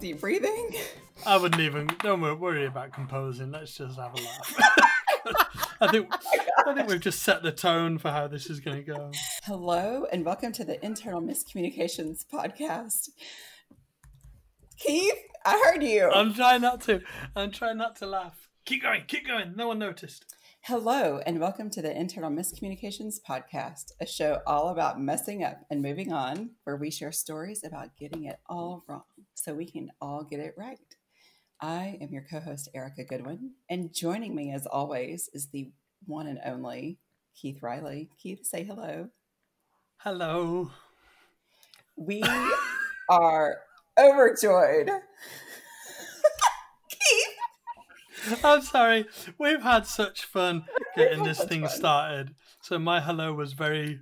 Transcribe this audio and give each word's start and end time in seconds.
deep 0.00 0.20
breathing. 0.20 0.70
I 1.26 1.36
wouldn't 1.36 1.60
even. 1.60 1.88
Don't 2.02 2.20
worry 2.20 2.66
about 2.66 2.92
composing. 2.92 3.50
Let's 3.50 3.76
just 3.76 3.98
have 3.98 4.14
a 4.14 4.22
laugh. 4.22 4.84
I 5.80 5.88
think 5.90 6.08
oh 6.10 6.70
I 6.70 6.74
think 6.74 6.88
we've 6.88 7.00
just 7.00 7.22
set 7.22 7.42
the 7.42 7.52
tone 7.52 7.98
for 7.98 8.10
how 8.10 8.28
this 8.28 8.48
is 8.48 8.60
going 8.60 8.76
to 8.76 8.82
go. 8.82 9.10
Hello, 9.44 10.06
and 10.12 10.24
welcome 10.24 10.52
to 10.52 10.64
the 10.64 10.84
Internal 10.84 11.20
Miscommunications 11.20 12.24
podcast. 12.32 13.10
Keith, 14.78 15.18
I 15.44 15.62
heard 15.64 15.82
you. 15.82 16.08
I'm 16.10 16.32
trying 16.34 16.62
not 16.62 16.80
to. 16.82 17.02
I'm 17.34 17.50
trying 17.50 17.78
not 17.78 17.96
to 17.96 18.06
laugh. 18.06 18.48
Keep 18.64 18.82
going. 18.82 19.02
Keep 19.06 19.26
going. 19.26 19.54
No 19.56 19.68
one 19.68 19.78
noticed. 19.78 20.24
Hello, 20.62 21.20
and 21.24 21.40
welcome 21.40 21.70
to 21.70 21.80
the 21.80 21.98
Internal 21.98 22.30
Miscommunications 22.30 23.16
Podcast, 23.26 23.92
a 24.00 24.06
show 24.06 24.40
all 24.46 24.68
about 24.68 25.00
messing 25.00 25.42
up 25.42 25.62
and 25.70 25.80
moving 25.80 26.12
on, 26.12 26.50
where 26.64 26.76
we 26.76 26.90
share 26.90 27.10
stories 27.12 27.64
about 27.64 27.96
getting 27.96 28.24
it 28.24 28.38
all 28.46 28.84
wrong 28.86 29.04
so 29.32 29.54
we 29.54 29.64
can 29.64 29.90
all 30.00 30.24
get 30.24 30.40
it 30.40 30.54
right. 30.58 30.78
I 31.60 31.96
am 32.02 32.12
your 32.12 32.26
co 32.30 32.40
host, 32.40 32.68
Erica 32.74 33.04
Goodwin, 33.04 33.52
and 33.70 33.94
joining 33.94 34.34
me 34.34 34.52
as 34.52 34.66
always 34.66 35.30
is 35.32 35.48
the 35.48 35.70
one 36.04 36.26
and 36.26 36.40
only 36.44 36.98
Keith 37.34 37.62
Riley. 37.62 38.10
Keith, 38.22 38.44
say 38.44 38.62
hello. 38.62 39.08
Hello. 39.98 40.70
We 41.96 42.22
are 43.08 43.58
overjoyed 43.98 44.90
I'm 48.44 48.62
sorry. 48.62 49.06
We've 49.38 49.62
had 49.62 49.86
such 49.86 50.24
fun 50.24 50.64
getting 50.96 51.24
this 51.24 51.42
thing 51.44 51.62
fun. 51.62 51.70
started. 51.70 52.34
So 52.62 52.78
my 52.78 53.00
hello 53.00 53.32
was 53.32 53.52
very 53.52 54.00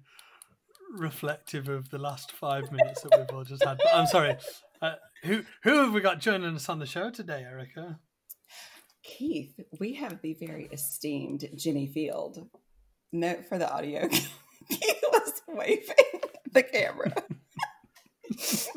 reflective 0.92 1.68
of 1.68 1.91
the 1.91 1.98
last 1.98 2.33
five 2.33 2.70
minutes 2.72 3.02
that 3.02 3.18
we've 3.18 3.36
all 3.36 3.44
just 3.44 3.64
had. 3.64 3.78
But 3.78 3.94
I'm 3.94 4.06
sorry. 4.06 4.36
Uh, 4.80 4.94
who 5.24 5.42
who 5.62 5.84
have 5.84 5.92
we 5.92 6.00
got 6.00 6.20
joining 6.20 6.55
us 6.55 6.68
on 6.68 6.78
the 6.78 6.86
show 6.86 7.10
today, 7.10 7.42
Erica? 7.42 7.98
Keith, 9.02 9.58
we 9.78 9.94
have 9.94 10.20
the 10.22 10.34
very 10.34 10.68
esteemed 10.72 11.48
Jenny 11.55 11.86
Field. 11.86 12.48
Note 13.12 13.46
for 13.46 13.58
the 13.58 13.70
audio: 13.72 14.08
Keith 14.68 15.02
was 15.12 15.42
waving 15.48 16.20
the 16.52 16.62
camera. 16.62 17.12
this 18.28 18.68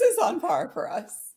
is 0.00 0.18
on 0.18 0.40
par 0.40 0.70
for 0.72 0.90
us. 0.90 1.29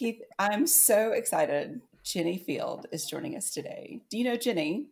Keith, 0.00 0.22
I'm 0.38 0.66
so 0.66 1.12
excited. 1.12 1.82
Jenny 2.04 2.38
Field 2.38 2.86
is 2.90 3.04
joining 3.04 3.36
us 3.36 3.50
today. 3.50 4.00
Do 4.08 4.16
you 4.16 4.24
know 4.24 4.38
Jenny? 4.38 4.86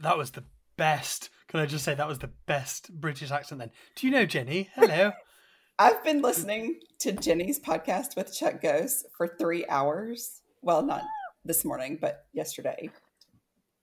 That 0.00 0.16
was 0.16 0.30
the 0.30 0.44
best. 0.78 1.28
Can 1.48 1.60
I 1.60 1.66
just 1.66 1.84
say 1.84 1.94
that 1.94 2.08
was 2.08 2.20
the 2.20 2.30
best 2.46 2.90
British 2.98 3.30
accent 3.30 3.58
then? 3.58 3.70
Do 3.96 4.06
you 4.06 4.10
know 4.14 4.24
Jenny? 4.24 4.70
Hello. 4.74 5.12
I've 5.78 6.02
been 6.02 6.22
listening 6.22 6.80
to 7.00 7.12
Jenny's 7.12 7.60
podcast 7.60 8.16
with 8.16 8.34
Chuck 8.34 8.62
Gose 8.62 9.02
for 9.14 9.28
three 9.28 9.66
hours. 9.66 10.40
Well, 10.62 10.82
not 10.82 11.02
this 11.44 11.62
morning, 11.62 11.98
but 12.00 12.24
yesterday 12.32 12.88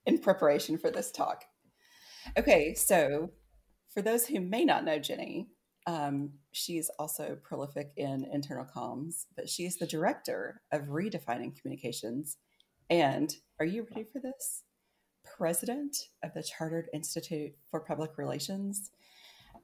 in 0.06 0.18
preparation 0.18 0.76
for 0.76 0.90
this 0.90 1.12
talk. 1.12 1.44
Okay, 2.36 2.74
so 2.74 3.30
for 3.90 4.02
those 4.02 4.26
who 4.26 4.40
may 4.40 4.64
not 4.64 4.84
know 4.84 4.98
Jenny, 4.98 5.46
um, 5.86 6.30
she's 6.52 6.90
also 6.98 7.36
prolific 7.42 7.92
in 7.96 8.24
internal 8.32 8.64
comms, 8.64 9.26
but 9.36 9.48
she's 9.48 9.76
the 9.76 9.86
director 9.86 10.62
of 10.72 10.84
Redefining 10.84 11.58
Communications. 11.60 12.38
And 12.88 13.34
are 13.60 13.66
you 13.66 13.86
ready 13.90 14.06
for 14.10 14.18
this? 14.18 14.62
President 15.24 15.96
of 16.22 16.32
the 16.34 16.42
Chartered 16.42 16.88
Institute 16.92 17.52
for 17.70 17.80
Public 17.80 18.16
Relations. 18.16 18.90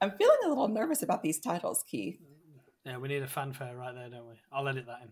I'm 0.01 0.13
feeling 0.13 0.39
a 0.45 0.49
little 0.49 0.69
nervous 0.69 1.03
about 1.03 1.23
these 1.23 1.39
titles, 1.39 1.85
Keith. 1.89 2.19
Yeah, 2.85 2.97
we 2.97 3.09
need 3.09 3.23
a 3.23 3.27
fanfare 3.27 3.77
right 3.77 3.95
there, 3.95 4.09
don't 4.09 4.27
we? 4.27 4.35
I'll 4.51 4.67
edit 4.67 4.87
that 4.87 5.03
in. 5.03 5.09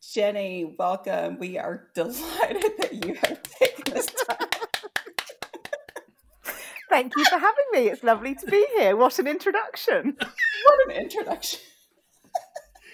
Jenny, 0.00 0.74
welcome. 0.78 1.38
We 1.38 1.58
are 1.58 1.88
delighted 1.94 2.72
that 2.78 3.04
you 3.06 3.14
have 3.14 3.42
taken 3.42 3.94
this 3.94 4.06
time 4.06 4.48
Thank 6.92 7.16
you 7.16 7.24
for 7.24 7.38
having 7.38 7.64
me. 7.72 7.88
It's 7.88 8.02
lovely 8.02 8.34
to 8.34 8.46
be 8.46 8.66
here. 8.76 8.94
What 8.94 9.18
an 9.18 9.26
introduction. 9.26 10.14
what 10.18 10.78
an 10.86 10.90
introduction. 10.90 11.58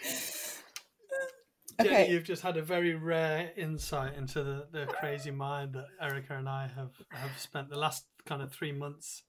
okay. 1.81 1.91
Jenny, 1.91 2.13
you've 2.13 2.23
just 2.23 2.43
had 2.43 2.57
a 2.57 2.63
very 2.63 2.95
rare 2.95 3.51
insight 3.57 4.15
into 4.15 4.45
the, 4.45 4.69
the 4.71 4.87
crazy 4.87 5.33
mind 5.33 5.73
that 5.73 5.87
Erica 6.01 6.37
and 6.37 6.49
I 6.49 6.71
have, 6.77 6.93
have 7.11 7.37
spent 7.41 7.71
the 7.71 7.77
last 7.77 8.05
kind 8.25 8.41
of 8.41 8.53
three 8.53 8.71
months 8.71 9.25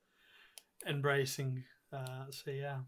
embracing. 0.87 1.63
Uh, 1.91 2.25
so, 2.29 2.51
yeah. 2.51 2.81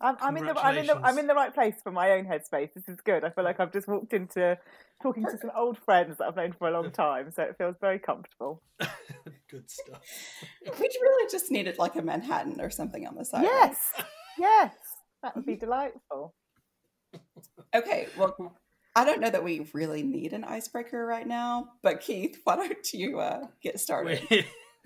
I'm, 0.00 0.16
I'm 0.20 0.36
in 0.36 0.46
the 0.46 0.58
I'm 0.58 0.76
in 0.76 0.86
the 0.86 0.96
I'm 1.02 1.18
in 1.18 1.26
the 1.26 1.34
right 1.34 1.54
place 1.54 1.74
for 1.82 1.90
my 1.92 2.12
own 2.12 2.24
headspace. 2.24 2.74
This 2.74 2.88
is 2.88 3.00
good. 3.00 3.24
I 3.24 3.30
feel 3.30 3.44
like 3.44 3.60
I've 3.60 3.72
just 3.72 3.88
walked 3.88 4.12
into 4.12 4.58
talking 5.02 5.24
to 5.24 5.38
some 5.38 5.50
old 5.56 5.78
friends 5.78 6.18
that 6.18 6.26
I've 6.26 6.36
known 6.36 6.54
for 6.58 6.68
a 6.68 6.72
long 6.72 6.90
time, 6.90 7.30
so 7.30 7.42
it 7.42 7.56
feels 7.56 7.76
very 7.80 7.98
comfortable. 7.98 8.62
good 9.50 9.70
stuff. 9.70 10.00
We 10.62 10.88
really 11.00 11.30
just 11.30 11.50
needed 11.50 11.78
like 11.78 11.96
a 11.96 12.02
Manhattan 12.02 12.60
or 12.60 12.70
something 12.70 13.06
on 13.06 13.14
the 13.14 13.24
side. 13.24 13.44
Yes, 13.44 13.92
yes, 14.38 14.74
that 15.22 15.36
would 15.36 15.46
be 15.46 15.56
delightful. 15.56 16.34
Okay, 17.74 18.06
well, 18.16 18.56
I 18.94 19.04
don't 19.04 19.20
know 19.20 19.30
that 19.30 19.42
we 19.42 19.66
really 19.72 20.04
need 20.04 20.32
an 20.32 20.44
icebreaker 20.44 21.04
right 21.04 21.26
now, 21.26 21.70
but 21.82 22.00
Keith, 22.00 22.38
why 22.44 22.54
don't 22.54 22.92
you 22.92 23.18
uh, 23.18 23.48
get 23.60 23.80
started? 23.80 24.20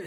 uh, 0.00 0.06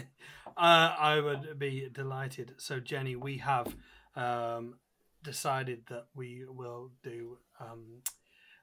I 0.56 1.20
would 1.20 1.60
be 1.60 1.88
delighted. 1.92 2.54
So, 2.58 2.80
Jenny, 2.80 3.14
we 3.14 3.38
have 3.38 3.76
um, 4.16 4.74
decided 5.22 5.84
that 5.88 6.06
we 6.14 6.44
will 6.48 6.92
do 7.02 7.38
um, 7.60 8.02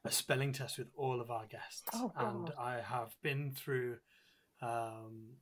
a 0.05 0.11
spelling 0.11 0.53
test 0.53 0.77
with 0.77 0.87
all 0.95 1.21
of 1.21 1.29
our 1.29 1.45
guests, 1.45 1.83
oh, 1.93 2.11
and 2.17 2.51
I 2.59 2.79
have 2.81 3.15
been 3.21 3.51
through 3.51 3.97
um, 4.61 5.35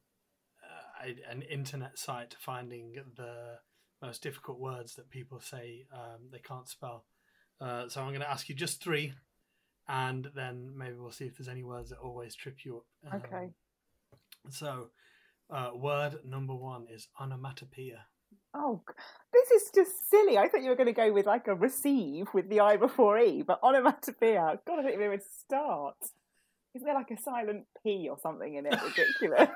a, 1.04 1.16
an 1.30 1.42
internet 1.44 1.98
site 1.98 2.36
finding 2.40 2.96
the 3.16 3.60
most 4.02 4.22
difficult 4.22 4.60
words 4.60 4.96
that 4.96 5.10
people 5.10 5.40
say 5.40 5.86
um, 5.94 6.30
they 6.32 6.40
can't 6.40 6.68
spell. 6.68 7.06
Uh, 7.60 7.90
so 7.90 8.02
I'm 8.02 8.10
going 8.10 8.22
to 8.22 8.30
ask 8.30 8.50
you 8.50 8.56
just 8.56 8.82
three, 8.84 9.14
and 9.88 10.30
then 10.36 10.74
maybe 10.76 10.96
we'll 10.98 11.12
see 11.12 11.26
if 11.26 11.38
there's 11.38 11.48
any 11.48 11.64
words 11.64 11.90
that 11.90 12.00
always 12.00 12.36
trip 12.36 12.58
you 12.64 12.78
up. 12.78 13.14
Um, 13.14 13.22
okay. 13.26 13.50
So, 14.50 14.90
uh, 15.50 15.72
word 15.74 16.20
number 16.24 16.56
one 16.56 16.88
is 16.92 17.08
onomatopoeia. 17.20 18.06
Oh, 18.60 18.82
this 19.32 19.52
is 19.52 19.70
just 19.74 20.10
silly. 20.10 20.38
I 20.38 20.48
thought 20.48 20.64
you 20.64 20.70
were 20.70 20.76
going 20.76 20.88
to 20.88 20.94
go 20.94 21.14
with 21.14 21.28
like 21.28 21.48
a 21.48 21.54
receive 21.54 22.28
with 22.34 22.50
the 22.50 22.60
I 22.60 22.78
before 22.78 23.20
E, 23.20 23.44
but 23.44 23.60
onomatopoeia. 23.62 24.54
Oh, 24.54 24.60
God, 24.66 24.80
I 24.80 24.82
don't 24.82 24.94
even 24.94 25.22
start. 25.22 25.98
Isn't 26.74 26.86
there 26.86 26.96
like 26.96 27.12
a 27.12 27.22
silent 27.22 27.66
P 27.84 28.08
or 28.10 28.18
something 28.18 28.56
in 28.56 28.66
it? 28.66 28.76
Ridiculous. 28.82 29.50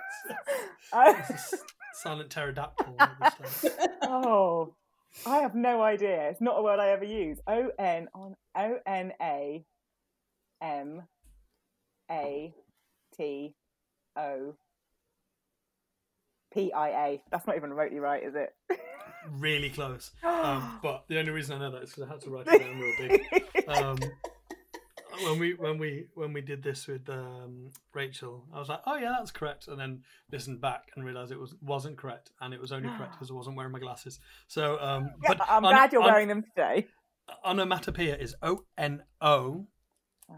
silent 1.94 2.30
pterodactyl. 2.30 2.96
oh, 4.04 4.76
I 5.26 5.40
have 5.40 5.56
no 5.56 5.82
idea. 5.82 6.30
It's 6.30 6.42
not 6.42 6.60
a 6.60 6.62
word 6.62 6.80
I 6.80 6.90
ever 6.90 7.06
use. 7.06 7.40
O 7.48 7.72
N 7.80 8.08
on 8.14 8.36
O 8.56 8.78
N 8.86 9.14
A 9.20 9.66
M 10.62 11.02
A 12.10 12.54
T 13.18 13.56
O 14.16 14.56
P 16.54 16.72
I 16.72 16.90
A. 16.90 17.22
That's 17.32 17.48
not 17.48 17.56
even 17.56 17.72
remotely 17.72 18.00
right, 18.00 18.24
is 18.24 18.36
it? 18.36 18.54
really 19.30 19.70
close. 19.70 20.12
Um, 20.42 20.80
but 20.82 21.04
the 21.08 21.20
only 21.20 21.30
reason 21.30 21.56
I 21.56 21.60
know 21.60 21.72
that 21.72 21.84
is 21.84 21.92
because 21.92 22.10
I 22.10 22.12
had 22.14 22.22
to 22.22 22.30
write 22.32 22.48
it 22.48 22.60
down 22.60 22.80
real 22.80 22.94
big. 22.98 23.68
Um, 23.68 24.00
when 25.24 25.40
we 25.40 25.54
when 25.54 25.78
we 25.78 26.06
when 26.16 26.34
we 26.34 26.42
did 26.42 26.64
this 26.64 26.88
with 26.88 27.08
um, 27.10 27.70
Rachel, 27.94 28.46
I 28.54 28.60
was 28.60 28.70
like, 28.70 28.82
"Oh 28.86 28.96
yeah, 28.96 29.14
that's 29.18 29.32
correct," 29.32 29.68
and 29.68 29.80
then 29.80 30.04
listened 30.32 30.62
back 30.62 30.92
and 30.96 31.06
realized 31.06 31.32
it 31.32 31.40
was 31.40 31.54
wasn't 31.62 31.98
correct, 31.98 32.32
and 32.42 32.54
it 32.54 32.62
was 32.62 32.72
only 32.72 32.90
correct 32.90 33.12
because 33.20 33.30
I 33.30 33.34
wasn't 33.34 33.56
wearing 33.56 33.72
my 33.72 33.80
glasses. 33.80 34.20
So, 34.48 34.80
um, 34.82 35.12
yeah, 35.22 35.28
but 35.28 35.42
I'm 35.48 35.66
on, 35.66 35.74
glad 35.74 35.94
you're 35.94 36.02
on, 36.02 36.12
wearing 36.12 36.28
them 36.28 36.44
today. 36.44 36.88
Onomatopoeia 37.46 38.18
is 38.18 38.36
O 38.42 38.64
N 38.78 39.04
O 39.22 39.68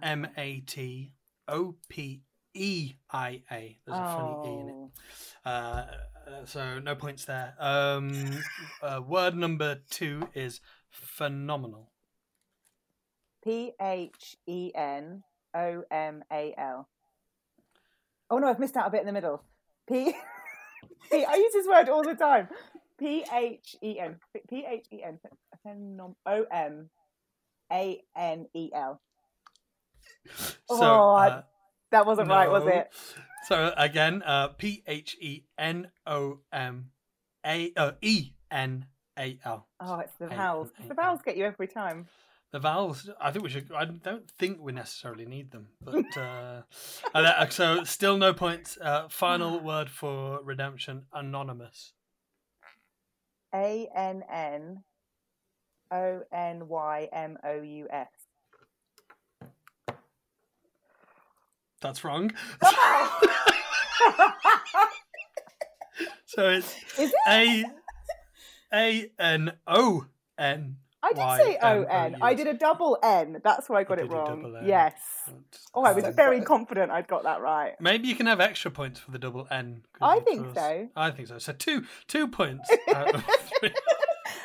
M 0.02 0.28
A 0.38 0.60
T 0.62 1.14
O 1.48 1.76
P 1.88 2.24
E 2.54 2.94
I 3.12 3.42
A. 3.52 3.78
There's 3.86 4.00
a 4.00 4.04
funny 4.04 4.50
E 4.50 4.60
in 4.60 4.70
it. 4.70 4.76
Oh. 5.46 5.86
Uh, 6.26 6.46
so 6.46 6.80
no 6.80 6.96
points 6.96 7.26
there. 7.26 7.54
Um, 7.60 8.40
uh, 8.82 9.02
word 9.06 9.36
number 9.36 9.80
two 9.90 10.28
is 10.34 10.62
phenomenal. 10.90 11.92
P 13.44 13.74
H 13.82 14.38
E 14.48 14.72
N 14.74 15.24
O 15.54 15.84
M 15.92 16.24
A 16.32 16.54
L. 16.58 16.88
Oh 18.30 18.38
no, 18.38 18.48
I've 18.48 18.60
missed 18.60 18.78
out 18.78 18.88
a 18.88 18.90
bit 18.90 19.02
in 19.02 19.06
the 19.06 19.12
middle. 19.12 19.44
P. 19.88 20.14
I 21.12 21.36
use 21.36 21.54
this 21.54 21.68
word 21.68 21.90
all 21.90 22.04
the 22.04 22.16
time. 22.16 22.48
P 22.98 23.26
H 23.34 23.76
E 23.84 24.00
N. 24.00 24.16
P 24.50 24.66
H 24.68 24.86
E 24.92 25.04
N. 25.04 25.20
O 26.26 26.46
M 26.52 26.90
A 27.72 28.02
N 28.16 28.48
E 28.54 28.70
L. 28.74 29.02
So, 30.70 30.80
oh, 30.82 31.16
uh, 31.16 31.44
that 31.92 32.06
wasn't 32.06 32.30
no. 32.30 32.36
right, 32.36 32.50
was 32.50 32.66
it? 32.66 32.90
So 33.44 33.74
again, 33.76 34.24
uh, 34.26 34.50
P 34.50 34.84
H 34.88 35.18
E 35.20 35.44
N 35.58 35.92
O 36.06 36.40
M 36.52 36.92
A 37.46 37.74
uh, 37.76 37.92
E 38.02 38.32
N 38.50 38.86
A 39.20 39.38
L. 39.44 39.68
Oh, 39.80 40.00
it's 40.00 40.16
the 40.18 40.28
vowels. 40.28 40.70
The 40.88 40.94
vowels 40.94 41.20
get 41.24 41.36
you 41.36 41.46
every 41.46 41.68
time. 41.68 42.08
The 42.52 42.60
vowels. 42.60 43.10
I 43.20 43.32
think 43.32 43.44
we 43.44 43.50
should. 43.50 43.70
I 43.76 43.86
don't 43.86 44.30
think 44.40 44.60
we 44.62 44.72
necessarily 44.72 45.26
need 45.26 45.52
them, 45.52 45.68
but 45.82 46.06
uh, 46.16 46.62
uh, 47.14 47.50
so 47.50 47.84
still 47.84 48.18
no 48.18 48.34
points. 48.34 48.78
Uh, 48.80 49.08
final 49.10 49.60
word 49.64 49.90
for 49.90 50.40
redemption: 50.44 51.06
anonymous. 51.14 51.94
A 53.54 53.90
N 53.96 54.24
N 54.32 54.84
O 55.92 56.22
N 56.32 56.68
Y 56.68 57.10
M 57.12 57.38
O 57.44 57.62
U 57.62 57.88
S. 57.92 58.08
That's 61.84 62.04
wrong. 62.04 62.32
so 66.26 66.50
it's 66.50 66.76
it? 66.98 67.14
A 67.28 67.66
A 68.74 69.12
N 69.20 69.52
O 69.68 70.06
N. 70.40 70.78
I 71.04 71.10
did 71.10 71.46
say 71.46 71.58
O 71.62 71.84
N. 71.84 72.16
I 72.22 72.34
did 72.34 72.48
a 72.48 72.54
double 72.54 72.98
N. 73.04 73.42
That's 73.44 73.68
why 73.68 73.82
I 73.82 73.84
got 73.84 74.00
You 74.00 74.06
it 74.06 74.12
wrong. 74.12 74.62
Yes. 74.66 74.94
Oh, 75.76 75.84
I 75.84 75.92
was 75.92 76.06
very 76.16 76.40
confident 76.42 76.90
I'd 76.92 77.08
got 77.08 77.24
that 77.24 77.42
right. 77.42 77.74
Maybe 77.82 78.08
you 78.08 78.16
can 78.16 78.28
have 78.28 78.40
extra 78.40 78.72
points 78.72 79.02
for 79.02 79.12
the 79.12 79.20
double 79.20 79.46
N. 79.52 79.84
I 80.02 80.22
think 80.22 80.56
so. 80.56 80.88
I 80.96 81.12
think 81.12 81.28
so. 81.28 81.38
So 81.40 81.52
two 81.52 81.84
two 82.08 82.30
points. 82.30 82.72
out 82.96 83.14
of 83.14 83.26
three. 83.60 83.74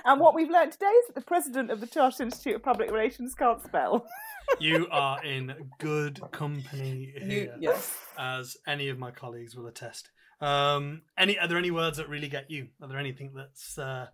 And 0.09 0.21
what 0.21 0.35
we've 0.35 0.49
learned 0.49 0.73
today 0.73 0.87
is 0.87 1.07
that 1.09 1.15
the 1.17 1.21
president 1.21 1.71
of 1.71 1.81
the 1.81 1.87
Chartered 1.87 2.23
Institute 2.23 2.57
of 2.57 2.63
Public 2.63 2.91
Relations 2.91 3.35
can't 3.35 3.63
spell. 3.63 4.07
you 4.59 4.89
are 4.91 5.23
in 5.23 5.55
good 5.79 6.19
company 6.33 7.13
You, 7.15 7.27
here, 7.27 7.57
yes. 7.61 7.95
as 8.19 8.57
any 8.67 8.89
of 8.89 8.99
my 8.99 9.11
colleagues 9.11 9.55
will 9.55 9.67
attest. 9.67 10.09
Um, 10.41 11.03
any 11.19 11.39
are 11.39 11.47
there 11.47 11.59
any 11.59 11.71
words 11.71 11.99
that 11.99 12.09
really 12.09 12.29
get 12.29 12.51
you? 12.51 12.69
Are 12.81 12.89
there 12.89 12.99
anything 12.99 13.33
that's 13.37 13.77
uh, 13.77 14.07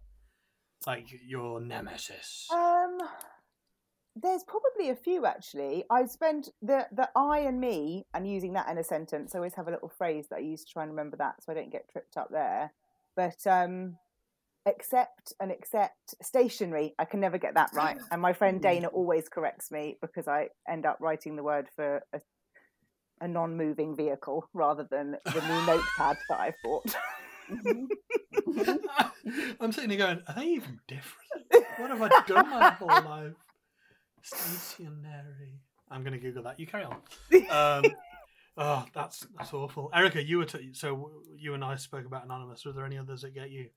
like 0.84 1.06
your 1.24 1.60
nemesis? 1.60 2.48
Um, 2.52 2.98
there's 4.16 4.42
probably 4.42 4.90
a 4.90 4.96
few 4.96 5.26
actually. 5.26 5.84
I 5.90 6.06
spend 6.06 6.48
the 6.60 6.88
the 6.90 7.08
I 7.14 7.40
and 7.40 7.60
me 7.60 8.06
and 8.12 8.28
using 8.28 8.54
that 8.54 8.68
in 8.68 8.78
a 8.78 8.84
sentence. 8.84 9.32
I 9.32 9.38
always 9.38 9.54
have 9.54 9.68
a 9.68 9.70
little 9.70 9.92
phrase 9.96 10.26
that 10.30 10.36
I 10.38 10.40
use 10.40 10.64
to 10.64 10.72
try 10.72 10.82
and 10.82 10.90
remember 10.90 11.16
that, 11.18 11.44
so 11.44 11.52
I 11.52 11.54
don't 11.54 11.70
get 11.70 11.88
tripped 11.88 12.16
up 12.16 12.30
there. 12.32 12.72
But 13.14 13.46
um, 13.46 13.98
accept 14.66 15.32
and 15.40 15.50
accept 15.50 16.14
stationary. 16.22 16.94
I 16.98 17.04
can 17.04 17.20
never 17.20 17.38
get 17.38 17.54
that 17.54 17.70
right, 17.74 17.98
and 18.10 18.20
my 18.22 18.32
friend 18.32 18.60
Dana 18.60 18.88
always 18.88 19.28
corrects 19.28 19.70
me 19.70 19.98
because 20.00 20.26
I 20.28 20.48
end 20.68 20.86
up 20.86 20.98
writing 21.00 21.36
the 21.36 21.42
word 21.42 21.68
for 21.76 22.02
a, 22.12 22.20
a 23.20 23.28
non-moving 23.28 23.96
vehicle 23.96 24.48
rather 24.54 24.86
than 24.90 25.16
the 25.24 25.40
new 25.40 25.66
notepad 25.66 26.16
that 26.28 26.40
I've 26.40 26.54
bought. 26.62 26.94
Mhm. 27.50 27.86
I'm 29.60 29.72
sitting 29.72 29.90
here 29.90 29.98
going, 29.98 30.22
are 30.26 30.34
they 30.34 30.46
even 30.46 30.80
different? 30.88 31.30
What 31.78 31.90
have 31.90 32.02
I 32.02 32.08
done 32.26 32.50
my 32.50 32.70
whole 32.78 32.88
life? 32.88 33.32
Stationary. 34.22 35.60
I'm 35.90 36.02
going 36.02 36.12
to 36.14 36.18
Google 36.18 36.42
that. 36.44 36.58
You 36.58 36.66
carry 36.66 36.84
on. 36.84 36.96
Um, 37.50 37.84
oh, 38.56 38.84
that's 38.94 39.26
that's 39.36 39.52
awful. 39.52 39.90
Erica, 39.94 40.22
you 40.22 40.38
were 40.38 40.44
t- 40.46 40.72
so 40.72 41.10
you 41.36 41.54
and 41.54 41.62
I 41.62 41.76
spoke 41.76 42.06
about 42.06 42.24
anonymous. 42.24 42.64
Were 42.64 42.72
there 42.72 42.86
any 42.86 42.98
others 42.98 43.22
that 43.22 43.34
get 43.34 43.50
you? 43.50 43.68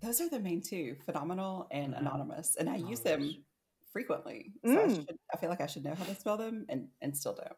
Those 0.00 0.20
are 0.20 0.28
the 0.28 0.40
main 0.40 0.60
two 0.62 0.96
phenomenal 1.04 1.66
and 1.70 1.94
Mhm. 1.94 1.98
anonymous. 2.00 2.56
And 2.56 2.68
I 2.68 2.76
use 2.76 3.00
them 3.00 3.20
Anonymous. 3.20 3.44
frequently. 3.92 4.52
So 4.64 4.70
I, 4.80 4.86
Mm. 4.86 4.94
should, 5.06 5.18
I 5.32 5.36
feel 5.36 5.50
like 5.50 5.60
I 5.60 5.66
should 5.66 5.84
know 5.84 5.94
how 5.94 6.04
to 6.04 6.14
spell 6.14 6.36
them 6.36 6.66
and, 6.68 6.88
and 7.00 7.16
still 7.16 7.34
don't. 7.34 7.56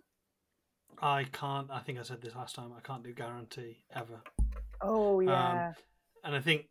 I 0.99 1.25
can't. 1.25 1.71
I 1.71 1.81
think 1.81 1.99
I 1.99 2.03
said 2.03 2.21
this 2.21 2.35
last 2.35 2.55
time. 2.55 2.73
I 2.73 2.81
can't 2.81 3.03
do 3.03 3.13
guarantee 3.13 3.85
ever. 3.91 4.23
oh 4.81 5.21
yeah. 5.21 5.73
And 6.25 6.35
I 6.35 6.41
think, 6.41 6.69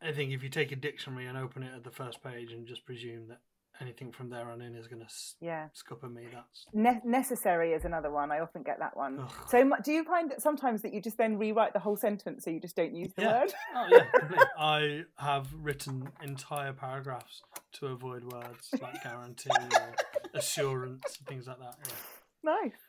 I 0.00 0.12
think 0.12 0.32
if 0.32 0.42
you 0.42 0.48
take 0.48 0.70
a 0.72 0.76
dictionary 0.76 1.26
and 1.26 1.36
open 1.38 1.62
it 1.62 1.74
at 1.74 1.84
the 1.84 1.90
first 1.90 2.22
page 2.22 2.52
and 2.52 2.66
just 2.66 2.84
presume 2.86 3.28
that 3.28 3.40
anything 3.80 4.12
from 4.12 4.30
there 4.30 4.50
on 4.50 4.60
in 4.60 4.74
is 4.74 4.86
going 4.86 5.00
to 5.02 5.08
yeah. 5.40 5.68
scupper 5.72 6.08
me, 6.08 6.24
that's 6.32 6.66
Ne- 6.72 7.00
necessary 7.04 7.72
is 7.72 7.84
another 7.84 8.10
one. 8.10 8.30
I 8.32 8.40
often 8.40 8.62
get 8.62 8.78
that 8.80 8.96
one. 8.96 9.20
Ugh. 9.20 9.32
So, 9.48 9.70
do 9.84 9.92
you 9.92 10.04
find 10.04 10.30
that 10.30 10.42
sometimes 10.42 10.82
that 10.82 10.92
you 10.92 11.00
just 11.00 11.18
then 11.18 11.38
rewrite 11.38 11.72
the 11.72 11.78
whole 11.78 11.96
sentence 11.96 12.44
so 12.44 12.50
you 12.50 12.60
just 12.60 12.76
don't 12.76 12.94
use 12.94 13.12
the 13.14 13.22
Yeah. 13.22 13.40
word? 13.40 13.52
Oh 13.74 13.86
yeah, 13.90 14.04
completely. 14.18 14.46
I 14.58 15.04
have 15.18 15.46
written 15.54 16.08
entire 16.22 16.72
paragraphs 16.72 17.42
to 17.74 17.86
avoid 17.88 18.24
words 18.32 18.70
like 18.80 19.02
guarantee 19.04 19.50
or 19.72 19.94
assurance 20.34 21.18
and 21.18 21.26
things 21.28 21.46
like 21.46 21.58
that. 21.58 21.76
Yeah. 21.86 22.54
Nice. 22.62 22.80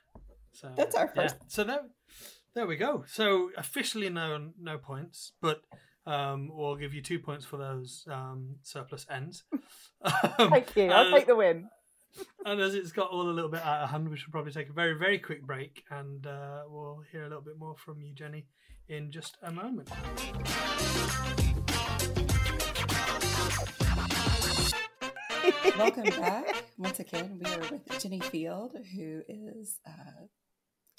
So 0.53 0.71
That's 0.75 0.95
our 0.95 1.11
yeah. 1.15 1.21
first- 1.23 1.37
So 1.51 1.63
there, 1.63 1.81
there 2.53 2.67
we 2.67 2.75
go. 2.75 3.03
So 3.07 3.51
officially 3.57 4.09
no 4.09 4.51
no 4.59 4.77
points, 4.77 5.33
but 5.41 5.61
um, 6.05 6.49
we'll 6.51 6.75
give 6.75 6.93
you 6.93 7.01
two 7.01 7.19
points 7.19 7.45
for 7.45 7.57
those 7.57 8.05
um, 8.09 8.55
surplus 8.63 9.05
ends. 9.09 9.43
Um, 10.01 10.49
Thank 10.49 10.77
you. 10.77 10.85
I'll 10.85 11.13
uh, 11.13 11.17
take 11.17 11.27
the 11.27 11.35
win. 11.35 11.67
and 12.45 12.61
as 12.61 12.73
it's 12.73 12.93
got 12.93 13.09
all 13.09 13.29
a 13.29 13.31
little 13.31 13.51
bit 13.51 13.61
out 13.61 13.83
of 13.83 13.89
hand, 13.89 14.07
we 14.07 14.15
should 14.15 14.31
probably 14.31 14.53
take 14.53 14.69
a 14.69 14.71
very, 14.71 14.93
very 14.97 15.19
quick 15.19 15.45
break 15.45 15.83
and 15.91 16.25
uh, 16.25 16.61
we'll 16.69 17.01
hear 17.11 17.23
a 17.23 17.27
little 17.27 17.43
bit 17.43 17.59
more 17.59 17.75
from 17.75 17.99
you, 17.99 18.13
Jenny, 18.13 18.45
in 18.87 19.11
just 19.11 19.37
a 19.43 19.51
moment. 19.51 19.89
Welcome 25.77 26.03
back. 26.03 26.63
Once 26.77 26.99
again, 26.99 27.39
we 27.43 27.51
are 27.51 27.59
with 27.71 27.99
Jenny 27.99 28.19
Field, 28.19 28.75
who 28.95 29.21
is 29.27 29.79
uh, 29.87 30.27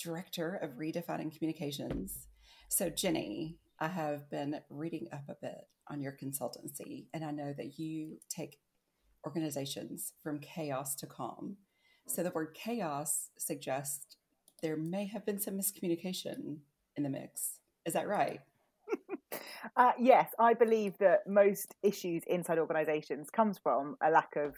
Director 0.02 0.56
of 0.56 0.72
Redefining 0.78 1.34
Communications. 1.34 2.28
So, 2.68 2.88
Jenny, 2.88 3.58
I 3.80 3.88
have 3.88 4.28
been 4.30 4.60
reading 4.68 5.08
up 5.12 5.24
a 5.28 5.36
bit 5.40 5.66
on 5.88 6.00
your 6.00 6.12
consultancy, 6.12 7.06
and 7.14 7.24
I 7.24 7.30
know 7.30 7.54
that 7.56 7.78
you 7.78 8.18
take 8.28 8.58
organizations 9.24 10.12
from 10.22 10.38
chaos 10.40 10.94
to 10.96 11.06
calm. 11.06 11.56
So, 12.06 12.22
the 12.22 12.30
word 12.30 12.54
chaos 12.54 13.30
suggests 13.38 14.16
there 14.62 14.76
may 14.76 15.06
have 15.06 15.24
been 15.24 15.40
some 15.40 15.54
miscommunication 15.54 16.58
in 16.96 17.02
the 17.02 17.08
mix. 17.08 17.58
Is 17.86 17.94
that 17.94 18.08
right? 18.08 18.40
Uh, 19.76 19.92
yes, 19.98 20.30
I 20.38 20.54
believe 20.54 20.96
that 20.98 21.26
most 21.26 21.74
issues 21.82 22.22
inside 22.26 22.58
organisations 22.58 23.30
comes 23.30 23.58
from 23.58 23.96
a 24.02 24.10
lack 24.10 24.34
of 24.36 24.54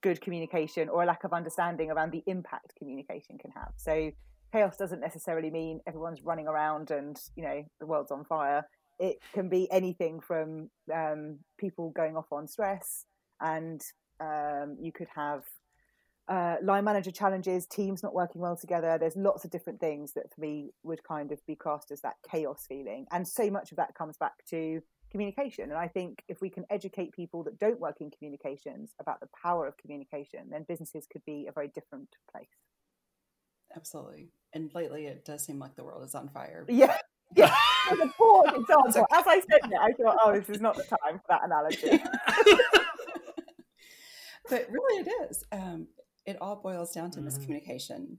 good 0.00 0.20
communication 0.20 0.88
or 0.88 1.02
a 1.02 1.06
lack 1.06 1.24
of 1.24 1.32
understanding 1.32 1.90
around 1.90 2.12
the 2.12 2.22
impact 2.26 2.74
communication 2.78 3.36
can 3.38 3.50
have. 3.50 3.72
So 3.76 4.10
chaos 4.52 4.76
doesn't 4.76 5.00
necessarily 5.00 5.50
mean 5.50 5.80
everyone's 5.86 6.22
running 6.22 6.46
around 6.46 6.90
and 6.90 7.20
you 7.36 7.42
know 7.42 7.64
the 7.80 7.86
world's 7.86 8.10
on 8.10 8.24
fire. 8.24 8.66
It 8.98 9.18
can 9.32 9.48
be 9.48 9.70
anything 9.70 10.20
from 10.20 10.70
um, 10.92 11.38
people 11.58 11.90
going 11.90 12.16
off 12.16 12.32
on 12.32 12.48
stress, 12.48 13.04
and 13.40 13.80
um, 14.20 14.76
you 14.80 14.90
could 14.92 15.08
have 15.14 15.44
uh, 16.28 16.56
line 16.62 16.84
manager 16.84 17.10
challenges, 17.10 17.66
teams 17.66 18.02
not 18.02 18.14
working 18.14 18.40
well 18.40 18.56
together. 18.56 18.98
There's 18.98 19.16
lots 19.16 19.44
of 19.44 19.50
different 19.50 19.80
things 19.80 20.12
that 20.12 20.32
for 20.34 20.40
me 20.40 20.70
would 20.82 21.02
kind 21.02 21.32
of 21.32 21.44
be 21.46 21.56
classed 21.56 21.90
as 21.90 22.02
that 22.02 22.16
chaos 22.30 22.66
feeling. 22.68 23.06
And 23.10 23.26
so 23.26 23.50
much 23.50 23.70
of 23.70 23.76
that 23.78 23.94
comes 23.94 24.16
back 24.18 24.44
to 24.50 24.82
communication. 25.10 25.70
And 25.70 25.78
I 25.78 25.88
think 25.88 26.22
if 26.28 26.42
we 26.42 26.50
can 26.50 26.64
educate 26.68 27.12
people 27.12 27.44
that 27.44 27.58
don't 27.58 27.80
work 27.80 27.96
in 28.00 28.10
communications 28.10 28.92
about 29.00 29.20
the 29.20 29.28
power 29.42 29.66
of 29.66 29.78
communication, 29.78 30.50
then 30.50 30.66
businesses 30.68 31.06
could 31.10 31.24
be 31.24 31.46
a 31.48 31.52
very 31.52 31.68
different 31.68 32.08
place. 32.30 32.48
Absolutely. 33.76 34.30
And 34.54 34.70
lately, 34.74 35.06
it 35.06 35.24
does 35.24 35.44
seem 35.44 35.58
like 35.58 35.76
the 35.76 35.84
world 35.84 36.02
is 36.04 36.14
on 36.14 36.28
fire. 36.28 36.64
Yeah. 36.68 36.96
Yeah, 37.36 37.54
as 37.92 37.98
a 37.98 38.10
poor 38.16 38.42
example. 38.46 39.06
As 39.12 39.24
I 39.26 39.40
said 39.40 39.60
it, 39.70 39.78
I 39.78 39.92
thought, 39.92 40.16
oh, 40.24 40.32
this 40.32 40.48
is 40.48 40.62
not 40.62 40.76
the 40.76 40.82
time 40.84 41.18
for 41.18 41.24
that 41.28 41.42
analogy. 41.44 42.02
but 44.48 44.66
really 44.70 45.02
it 45.06 45.30
is 45.30 45.44
um, 45.52 45.88
it 46.24 46.38
all 46.40 46.56
boils 46.56 46.92
down 46.92 47.10
to 47.10 47.20
Mhm. 47.20 47.26
miscommunication 47.26 48.16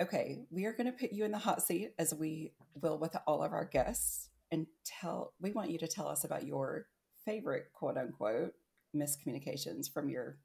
okay 0.00 0.38
we 0.50 0.64
are 0.64 0.72
going 0.72 0.86
to 0.86 0.98
put 0.98 1.12
you 1.12 1.26
in 1.26 1.30
the 1.30 1.38
hot 1.38 1.62
seat 1.62 1.92
as 1.98 2.14
we 2.14 2.54
will 2.80 2.98
with 2.98 3.14
all 3.26 3.42
of 3.42 3.52
our 3.52 3.66
guests 3.66 4.30
and 4.50 4.66
tell 4.84 5.34
we 5.40 5.52
want 5.52 5.70
you 5.70 5.76
to 5.78 5.86
tell 5.86 6.08
us 6.08 6.24
about 6.24 6.46
your 6.46 6.86
favorite 7.26 7.66
quote 7.74 7.98
unquote 7.98 8.54
miscommunications 8.96 9.92
from 9.92 10.08
your 10.08 10.38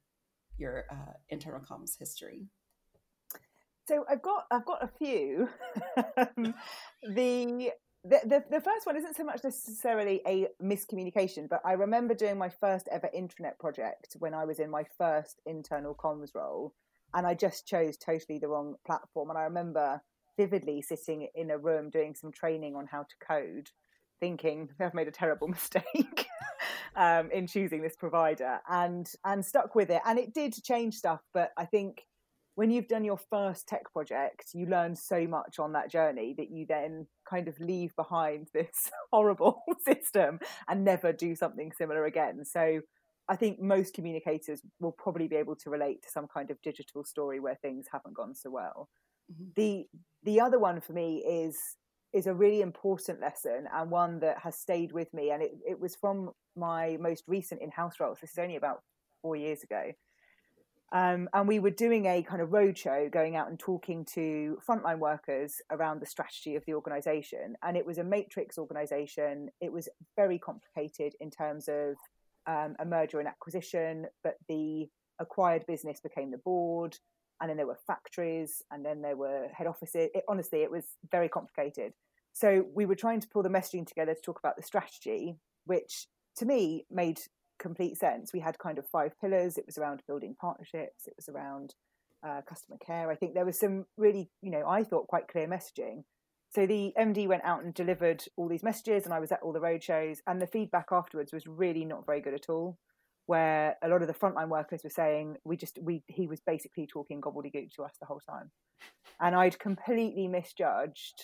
your 0.57 0.86
uh, 0.91 1.13
internal 1.29 1.62
comms 1.62 1.98
history 1.98 2.48
So 3.88 4.03
I've 4.10 4.22
got 4.22 4.46
I've 4.51 4.65
got 4.65 4.84
a 4.84 4.88
few. 4.88 5.50
Um, 6.17 6.53
the, 7.03 7.72
the 8.03 8.20
the 8.25 8.44
the 8.50 8.62
first 8.62 8.86
one 8.86 8.98
isn't 8.98 9.15
so 9.15 9.24
much 9.24 9.44
necessarily 9.44 10.22
a 10.27 10.48
miscommunication, 10.62 11.48
but 11.50 11.62
I 11.63 11.74
remember 11.74 12.13
doing 12.13 12.38
my 12.38 12.50
first 12.50 12.88
ever 12.91 13.10
intranet 13.15 13.58
project 13.60 14.15
when 14.20 14.34
I 14.34 14.46
was 14.46 14.60
in 14.60 14.70
my 14.70 14.84
first 14.98 15.41
internal 15.46 15.96
comms 15.96 16.34
role, 16.36 16.74
and 17.13 17.25
I 17.25 17.34
just 17.34 17.67
chose 17.67 17.98
totally 17.98 18.39
the 18.39 18.48
wrong 18.48 18.75
platform. 18.86 19.29
And 19.29 19.38
I 19.38 19.44
remember 19.44 20.01
vividly 20.38 20.82
sitting 20.82 21.27
in 21.36 21.51
a 21.51 21.58
room 21.58 21.89
doing 21.89 22.15
some 22.15 22.32
training 22.32 22.75
on 22.75 22.88
how 22.88 23.03
to 23.03 23.25
code, 23.25 23.70
thinking 24.20 24.70
I've 24.79 24.94
made 24.94 25.08
a 25.08 25.12
terrible 25.12 25.48
mistake 25.58 26.27
um, 26.96 27.32
in 27.32 27.48
choosing 27.48 27.82
this 27.82 27.96
provider, 27.96 28.60
and 28.70 29.12
and 29.24 29.46
stuck 29.46 29.75
with 29.75 29.89
it. 29.89 30.01
And 30.06 30.17
it 30.20 30.34
did 30.34 30.53
change 30.63 30.96
stuff, 30.96 31.22
but 31.34 31.51
I 31.58 31.65
think 31.65 32.06
when 32.57 32.71
you've 32.71 32.87
done 32.87 33.03
your 33.03 33.19
first 33.29 33.67
tech 33.67 33.83
project, 33.93 34.47
you 34.55 34.65
learn 34.65 34.95
so 34.95 35.27
much 35.27 35.59
on 35.59 35.73
that 35.73 35.91
journey 35.91 36.33
that 36.39 36.49
you 36.49 36.65
then 36.67 37.05
kind 37.29 37.47
of 37.47 37.59
leave 37.59 37.95
behind 37.95 38.47
this 38.53 38.89
horrible 39.11 39.61
system 39.87 40.39
and 40.67 40.83
never 40.83 41.13
do 41.13 41.35
something 41.35 41.71
similar 41.71 42.05
again. 42.05 42.43
So 42.43 42.81
I 43.29 43.35
think 43.35 43.61
most 43.61 43.93
communicators 43.93 44.61
will 44.79 44.91
probably 44.91 45.27
be 45.27 45.35
able 45.35 45.55
to 45.55 45.69
relate 45.69 46.01
to 46.01 46.09
some 46.09 46.25
kind 46.33 46.49
of 46.49 46.59
digital 46.63 47.03
story 47.03 47.39
where 47.39 47.59
things 47.61 47.85
haven't 47.91 48.15
gone 48.15 48.33
so 48.33 48.49
well. 48.49 48.89
Mm-hmm. 49.31 49.49
The 49.55 49.85
the 50.23 50.41
other 50.41 50.57
one 50.57 50.81
for 50.81 50.93
me 50.93 51.17
is 51.17 51.59
is 52.11 52.25
a 52.25 52.33
really 52.33 52.61
important 52.61 53.21
lesson 53.21 53.67
and 53.71 53.91
one 53.91 54.19
that 54.21 54.39
has 54.39 54.57
stayed 54.57 54.93
with 54.93 55.13
me 55.13 55.29
and 55.29 55.43
it, 55.43 55.51
it 55.67 55.79
was 55.79 55.95
from 55.95 56.31
my 56.55 56.97
most 56.99 57.23
recent 57.27 57.61
in-house 57.61 57.99
role. 57.99 58.15
So 58.15 58.21
this 58.21 58.31
is 58.31 58.39
only 58.39 58.55
about 58.55 58.79
four 59.21 59.35
years 59.35 59.61
ago 59.61 59.91
um, 60.94 61.27
and 61.34 61.48
we 61.48 61.60
were 61.60 61.72
doing 61.72 62.06
a 62.06 62.24
kind 62.24 62.41
of 62.41 62.50
roadshow, 62.50 63.12
going 63.12 63.36
out 63.36 63.50
and 63.50 63.60
talking 63.60 64.06
to 64.13 64.58
frontline 64.65 65.00
workers 65.00 65.56
around 65.70 66.01
the 66.01 66.06
strategy 66.06 66.56
of 66.56 66.65
the 66.65 66.74
organisation. 66.74 67.56
And 67.62 67.75
it 67.75 67.86
was 67.86 67.98
a 67.98 68.03
matrix 68.03 68.58
organisation. 68.58 69.50
It 69.60 69.72
was 69.72 69.89
very 70.15 70.39
complicated 70.39 71.13
in 71.20 71.29
terms 71.29 71.67
of 71.67 71.96
um, 72.48 72.75
a 72.79 72.86
merger 72.86 73.20
and 73.20 73.27
acquisition, 73.27 74.06
but 74.24 74.36
the 74.48 74.88
acquired 75.20 75.65
business 75.67 76.00
became 76.00 76.32
the 76.32 76.38
board, 76.38 76.98
and 77.41 77.50
then 77.50 77.58
there 77.58 77.67
were 77.67 77.79
factories, 77.86 78.63
and 78.72 78.86
then 78.86 79.01
there 79.01 79.17
were 79.17 79.48
head 79.53 79.67
offices. 79.67 80.10
It, 80.13 80.24
honestly, 80.29 80.62
it 80.62 80.72
was 80.72 80.86
very 81.12 81.27
complicated. 81.27 81.91
So 82.32 82.65
we 82.74 82.86
were 82.86 82.96
trying 82.96 83.20
to 83.20 83.27
pull 83.27 83.44
the 83.44 83.50
messaging 83.50 83.86
together 83.86 84.13
to 84.13 84.22
talk 84.22 84.39
about 84.39 84.56
the 84.56 84.63
strategy, 84.63 85.36
which 85.65 86.08
to 86.38 86.46
me 86.46 86.86
made 86.89 87.20
complete 87.59 87.97
sense. 87.97 88.31
We 88.33 88.39
had 88.39 88.59
kind 88.59 88.77
of 88.77 88.87
five 88.87 89.11
pillars. 89.19 89.57
It 89.57 89.65
was 89.65 89.77
around 89.77 90.01
building 90.07 90.35
partnerships. 90.39 91.07
It 91.07 91.13
was 91.17 91.29
around 91.29 91.73
uh, 92.27 92.41
customer 92.47 92.77
care. 92.85 93.11
I 93.11 93.15
think 93.15 93.33
there 93.33 93.45
was 93.45 93.59
some 93.59 93.85
really, 93.97 94.29
you 94.41 94.51
know, 94.51 94.67
I 94.67 94.83
thought 94.83 95.07
quite 95.07 95.27
clear 95.27 95.47
messaging. 95.47 96.03
So 96.53 96.65
the 96.65 96.93
MD 96.97 97.27
went 97.27 97.43
out 97.43 97.63
and 97.63 97.73
delivered 97.73 98.23
all 98.37 98.47
these 98.47 98.63
messages, 98.63 99.05
and 99.05 99.13
I 99.13 99.19
was 99.19 99.31
at 99.31 99.41
all 99.41 99.53
the 99.53 99.59
road 99.59 99.83
shows, 99.83 100.21
and 100.27 100.41
the 100.41 100.47
feedback 100.47 100.87
afterwards 100.91 101.33
was 101.33 101.45
really 101.45 101.83
not 101.83 102.05
very 102.05 102.21
good 102.21 102.33
at 102.33 102.49
all. 102.49 102.77
Where 103.25 103.75
a 103.83 103.89
lot 103.89 104.01
of 104.01 104.07
the 104.07 104.13
frontline 104.13 104.47
workers 104.47 104.81
were 104.83 104.89
saying, 104.89 105.35
"We 105.43 105.57
just 105.57 105.77
we 105.81 106.03
he 106.07 106.27
was 106.27 106.39
basically 106.39 106.87
talking 106.87 107.19
gobbledygook 107.19 107.71
to 107.75 107.83
us 107.83 107.97
the 107.99 108.05
whole 108.05 108.21
time," 108.21 108.51
and 109.19 109.35
I'd 109.35 109.59
completely 109.59 110.29
misjudged 110.29 111.21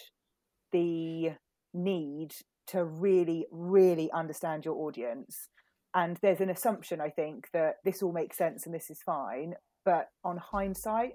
the 0.73 1.31
need 1.73 2.33
to 2.67 2.83
really, 2.83 3.45
really 3.51 4.11
understand 4.11 4.65
your 4.65 4.75
audience 4.75 5.47
and 5.95 6.17
there's 6.21 6.41
an 6.41 6.49
assumption 6.49 7.01
i 7.01 7.09
think 7.09 7.47
that 7.53 7.75
this 7.83 8.01
all 8.01 8.11
makes 8.11 8.37
sense 8.37 8.65
and 8.65 8.73
this 8.73 8.89
is 8.89 9.01
fine 9.05 9.53
but 9.85 10.09
on 10.23 10.37
hindsight 10.37 11.13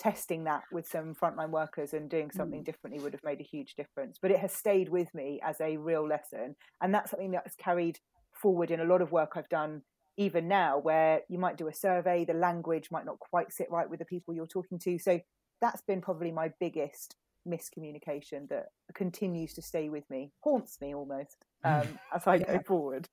testing 0.00 0.44
that 0.44 0.62
with 0.72 0.88
some 0.88 1.14
frontline 1.14 1.50
workers 1.50 1.92
and 1.92 2.08
doing 2.08 2.30
something 2.30 2.62
mm. 2.62 2.64
differently 2.64 3.02
would 3.02 3.12
have 3.12 3.22
made 3.22 3.38
a 3.38 3.44
huge 3.44 3.74
difference. 3.74 4.16
But 4.20 4.30
it 4.30 4.38
has 4.38 4.50
stayed 4.50 4.88
with 4.88 5.14
me 5.14 5.40
as 5.44 5.60
a 5.60 5.76
real 5.76 6.08
lesson 6.08 6.56
and 6.80 6.94
that's 6.94 7.10
something 7.10 7.30
that's 7.30 7.54
carried 7.56 7.98
forward 8.32 8.70
in 8.70 8.80
a 8.80 8.84
lot 8.84 9.02
of 9.02 9.12
work 9.12 9.32
i've 9.36 9.48
done 9.50 9.82
even 10.16 10.48
now 10.48 10.78
where 10.78 11.20
you 11.28 11.38
might 11.38 11.58
do 11.58 11.68
a 11.68 11.74
survey 11.74 12.24
the 12.24 12.32
language 12.32 12.88
might 12.90 13.04
not 13.04 13.18
quite 13.18 13.52
sit 13.52 13.70
right 13.70 13.90
with 13.90 13.98
the 13.98 14.04
people 14.06 14.34
you're 14.34 14.46
talking 14.46 14.78
to. 14.78 14.98
So 14.98 15.20
that's 15.60 15.82
been 15.82 16.00
probably 16.00 16.32
my 16.32 16.50
biggest 16.58 17.16
miscommunication 17.46 18.48
that 18.48 18.66
continues 18.94 19.52
to 19.54 19.62
stay 19.62 19.88
with 19.88 20.08
me 20.10 20.30
haunts 20.40 20.78
me 20.80 20.94
almost 20.94 21.46
um, 21.64 21.98
as 22.14 22.26
i 22.26 22.36
go 22.36 22.60
forward 22.66 23.08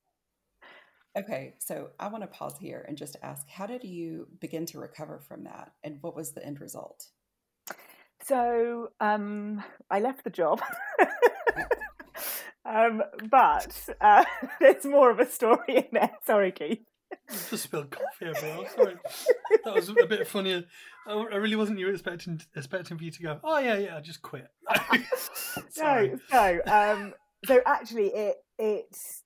Okay, 1.18 1.56
so 1.60 1.90
I 2.00 2.08
want 2.10 2.24
to 2.24 2.28
pause 2.28 2.56
here 2.60 2.86
and 2.88 2.98
just 2.98 3.18
ask 3.24 3.48
how 3.50 3.66
did 3.66 3.84
you 3.84 4.28
begin 4.40 4.66
to 4.68 4.80
recover 4.80 5.20
from 5.20 5.44
that 5.46 5.72
and 5.84 5.98
what 6.02 6.16
was 6.16 6.32
the 6.32 6.46
end 6.46 6.62
result? 6.62 7.08
So 8.24 8.90
um, 9.00 9.64
I 9.90 10.00
left 10.00 10.24
the 10.24 10.30
job. 10.30 10.62
um, 12.66 13.02
but 13.30 13.90
uh, 14.02 14.26
there's 14.60 14.86
more 14.86 15.10
of 15.10 15.20
a 15.20 15.30
story 15.30 15.78
in 15.78 15.86
there. 15.92 16.12
Sorry, 16.26 16.52
Keith. 16.52 16.84
Just 17.50 17.64
spilled 17.64 17.90
coffee 17.90 18.26
everywhere. 18.26 18.70
Sorry, 18.76 18.96
that 19.64 19.74
was 19.74 19.90
a 19.90 20.06
bit 20.08 20.28
funnier. 20.28 20.66
I 21.08 21.36
really 21.38 21.56
wasn't 21.56 21.80
you 21.80 21.90
expecting 21.90 22.42
expecting 22.56 22.98
for 22.98 23.04
you 23.04 23.12
to 23.12 23.24
go. 23.24 23.40
Oh 23.44 23.60
yeah, 23.60 23.78
yeah, 23.78 23.96
I 23.96 24.02
just 24.02 24.22
quit. 24.22 24.48
no, 25.78 26.20
so 26.30 26.60
um, 26.68 27.14
so 27.46 27.62
actually, 27.66 28.08
it 28.08 28.38
it's 28.60 29.24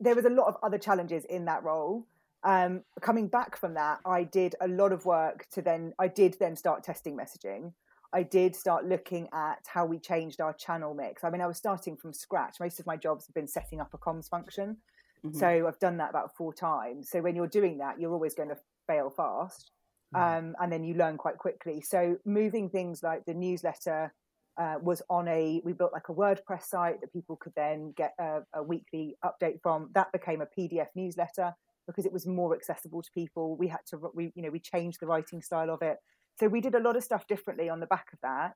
there 0.00 0.14
was 0.14 0.24
a 0.24 0.30
lot 0.30 0.48
of 0.48 0.56
other 0.62 0.78
challenges 0.78 1.24
in 1.26 1.44
that 1.46 1.62
role. 1.62 2.06
Um, 2.42 2.82
coming 3.00 3.28
back 3.28 3.56
from 3.56 3.74
that, 3.74 4.00
I 4.04 4.24
did 4.24 4.54
a 4.60 4.68
lot 4.68 4.92
of 4.92 5.06
work 5.06 5.46
to 5.52 5.62
then, 5.62 5.94
I 5.98 6.08
did 6.08 6.36
then 6.38 6.56
start 6.56 6.84
testing 6.84 7.16
messaging. 7.16 7.72
I 8.12 8.22
did 8.22 8.54
start 8.54 8.86
looking 8.86 9.28
at 9.32 9.64
how 9.66 9.86
we 9.86 9.98
changed 9.98 10.40
our 10.40 10.52
channel 10.52 10.94
mix. 10.94 11.24
I 11.24 11.30
mean, 11.30 11.40
I 11.40 11.46
was 11.46 11.56
starting 11.56 11.96
from 11.96 12.12
scratch. 12.12 12.56
Most 12.60 12.78
of 12.78 12.86
my 12.86 12.96
jobs 12.96 13.26
have 13.26 13.34
been 13.34 13.48
setting 13.48 13.80
up 13.80 13.92
a 13.92 13.98
comms 13.98 14.28
function. 14.28 14.76
Mm-hmm. 15.24 15.36
So 15.36 15.66
I've 15.66 15.78
done 15.80 15.96
that 15.96 16.10
about 16.10 16.36
four 16.36 16.52
times. 16.52 17.10
So 17.10 17.20
when 17.20 17.34
you're 17.34 17.48
doing 17.48 17.78
that, 17.78 17.98
you're 17.98 18.12
always 18.12 18.34
going 18.34 18.50
to 18.50 18.58
fail 18.86 19.10
fast. 19.10 19.72
Mm-hmm. 20.14 20.46
Um, 20.46 20.56
and 20.60 20.70
then 20.70 20.84
you 20.84 20.94
learn 20.94 21.16
quite 21.16 21.38
quickly. 21.38 21.80
So 21.80 22.16
moving 22.24 22.68
things 22.68 23.02
like 23.02 23.24
the 23.24 23.34
newsletter 23.34 24.12
uh, 24.60 24.76
was 24.80 25.02
on 25.10 25.26
a 25.28 25.60
we 25.64 25.72
built 25.72 25.92
like 25.92 26.08
a 26.08 26.14
WordPress 26.14 26.64
site 26.64 27.00
that 27.00 27.12
people 27.12 27.36
could 27.36 27.52
then 27.56 27.92
get 27.96 28.12
a, 28.20 28.40
a, 28.54 28.62
weekly 28.62 29.16
update 29.24 29.60
from. 29.62 29.90
That 29.94 30.12
became 30.12 30.40
a 30.40 30.46
PDF 30.46 30.86
newsletter 30.94 31.54
because 31.86 32.06
it 32.06 32.12
was 32.12 32.26
more 32.26 32.54
accessible 32.54 33.02
to 33.02 33.10
people. 33.12 33.56
We 33.56 33.68
had 33.68 33.80
to 33.88 33.98
we 34.14 34.32
you 34.34 34.42
know 34.42 34.50
we 34.50 34.60
changed 34.60 34.98
the 35.00 35.06
writing 35.06 35.42
style 35.42 35.70
of 35.70 35.82
it, 35.82 35.96
so 36.38 36.46
we 36.46 36.60
did 36.60 36.74
a 36.74 36.80
lot 36.80 36.96
of 36.96 37.02
stuff 37.02 37.26
differently 37.26 37.68
on 37.68 37.80
the 37.80 37.86
back 37.86 38.06
of 38.12 38.20
that. 38.22 38.54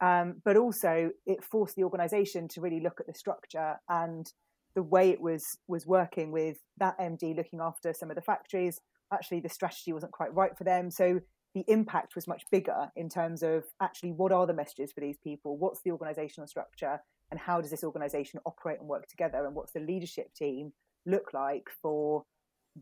Um, 0.00 0.40
but 0.44 0.56
also, 0.56 1.10
it 1.26 1.42
forced 1.42 1.76
the 1.76 1.84
organisation 1.84 2.48
to 2.48 2.60
really 2.60 2.80
look 2.80 3.00
at 3.00 3.06
the 3.06 3.14
structure 3.14 3.76
and 3.88 4.30
the 4.74 4.82
way 4.82 5.10
it 5.10 5.20
was 5.20 5.58
was 5.66 5.86
working 5.86 6.32
with 6.32 6.58
that 6.78 6.98
MD 6.98 7.36
looking 7.36 7.60
after 7.60 7.92
some 7.92 8.10
of 8.10 8.16
the 8.16 8.22
factories. 8.22 8.80
Actually, 9.12 9.40
the 9.40 9.48
strategy 9.48 9.92
wasn't 9.92 10.12
quite 10.12 10.34
right 10.34 10.56
for 10.56 10.64
them, 10.64 10.90
so 10.90 11.20
the 11.54 11.64
impact 11.68 12.14
was 12.14 12.28
much 12.28 12.44
bigger 12.50 12.90
in 12.96 13.08
terms 13.08 13.42
of 13.42 13.64
actually 13.80 14.12
what 14.12 14.32
are 14.32 14.46
the 14.46 14.52
messages 14.52 14.92
for 14.92 15.00
these 15.00 15.16
people, 15.18 15.56
what's 15.56 15.80
the 15.82 15.90
organizational 15.90 16.46
structure, 16.46 17.00
and 17.30 17.40
how 17.40 17.60
does 17.60 17.70
this 17.70 17.84
organization 17.84 18.40
operate 18.46 18.78
and 18.80 18.88
work 18.88 19.06
together, 19.08 19.44
and 19.46 19.54
what's 19.54 19.72
the 19.72 19.80
leadership 19.80 20.32
team 20.34 20.72
look 21.06 21.32
like 21.32 21.68
for 21.82 22.24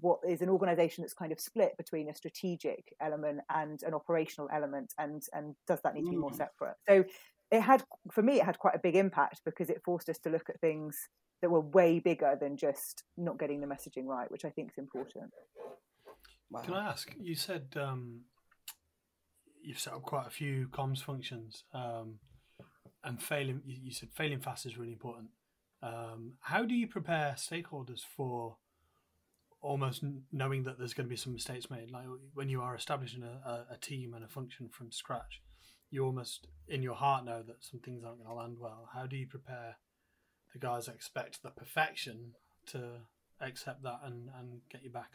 what 0.00 0.18
is 0.28 0.42
an 0.42 0.48
organization 0.48 1.02
that's 1.02 1.14
kind 1.14 1.32
of 1.32 1.40
split 1.40 1.76
between 1.78 2.10
a 2.10 2.14
strategic 2.14 2.94
element 3.00 3.40
and 3.54 3.82
an 3.82 3.94
operational 3.94 4.48
element, 4.52 4.92
and 4.98 5.22
and 5.32 5.54
does 5.66 5.80
that 5.82 5.94
need 5.94 6.04
to 6.04 6.10
be 6.10 6.16
more 6.16 6.30
mm. 6.30 6.36
separate? 6.36 6.76
So 6.88 7.04
it 7.50 7.60
had 7.60 7.84
for 8.12 8.22
me 8.22 8.40
it 8.40 8.44
had 8.44 8.58
quite 8.58 8.74
a 8.74 8.80
big 8.80 8.96
impact 8.96 9.40
because 9.44 9.70
it 9.70 9.82
forced 9.84 10.08
us 10.08 10.18
to 10.18 10.30
look 10.30 10.48
at 10.48 10.60
things 10.60 11.08
that 11.42 11.50
were 11.50 11.60
way 11.60 11.98
bigger 11.98 12.36
than 12.40 12.56
just 12.56 13.04
not 13.16 13.38
getting 13.38 13.60
the 13.60 13.66
messaging 13.66 14.06
right, 14.06 14.30
which 14.30 14.44
I 14.44 14.50
think 14.50 14.70
is 14.70 14.78
important. 14.78 15.30
Wow. 16.50 16.62
Can 16.62 16.74
I 16.74 16.88
ask? 16.88 17.14
You 17.20 17.34
said 17.34 17.66
um, 17.76 18.20
you've 19.66 19.80
set 19.80 19.92
up 19.92 20.02
quite 20.02 20.26
a 20.26 20.30
few 20.30 20.68
comms 20.68 21.02
functions, 21.02 21.64
um, 21.74 22.20
and 23.04 23.20
failing. 23.20 23.62
You 23.66 23.92
said 23.92 24.10
failing 24.14 24.40
fast 24.40 24.64
is 24.64 24.78
really 24.78 24.92
important. 24.92 25.28
Um, 25.82 26.34
how 26.40 26.64
do 26.64 26.74
you 26.74 26.86
prepare 26.86 27.34
stakeholders 27.36 28.00
for 28.16 28.56
almost 29.60 30.04
knowing 30.32 30.62
that 30.64 30.78
there's 30.78 30.94
going 30.94 31.06
to 31.06 31.10
be 31.10 31.16
some 31.16 31.32
mistakes 31.32 31.70
made? 31.70 31.90
Like 31.90 32.06
when 32.34 32.48
you 32.48 32.62
are 32.62 32.74
establishing 32.74 33.22
a, 33.22 33.66
a, 33.70 33.76
team 33.76 34.14
and 34.14 34.24
a 34.24 34.28
function 34.28 34.68
from 34.68 34.90
scratch, 34.90 35.42
you 35.90 36.04
almost 36.04 36.46
in 36.68 36.82
your 36.82 36.94
heart 36.94 37.24
know 37.24 37.42
that 37.42 37.64
some 37.64 37.80
things 37.80 38.04
aren't 38.04 38.18
going 38.18 38.28
to 38.28 38.34
land 38.34 38.56
well. 38.58 38.88
How 38.94 39.06
do 39.06 39.16
you 39.16 39.26
prepare 39.26 39.76
the 40.52 40.58
guys 40.58 40.88
expect 40.88 41.42
the 41.42 41.50
perfection 41.50 42.32
to 42.68 43.00
accept 43.40 43.82
that 43.82 44.00
and, 44.04 44.30
and 44.38 44.60
get 44.70 44.82
you 44.82 44.90
back? 44.90 45.12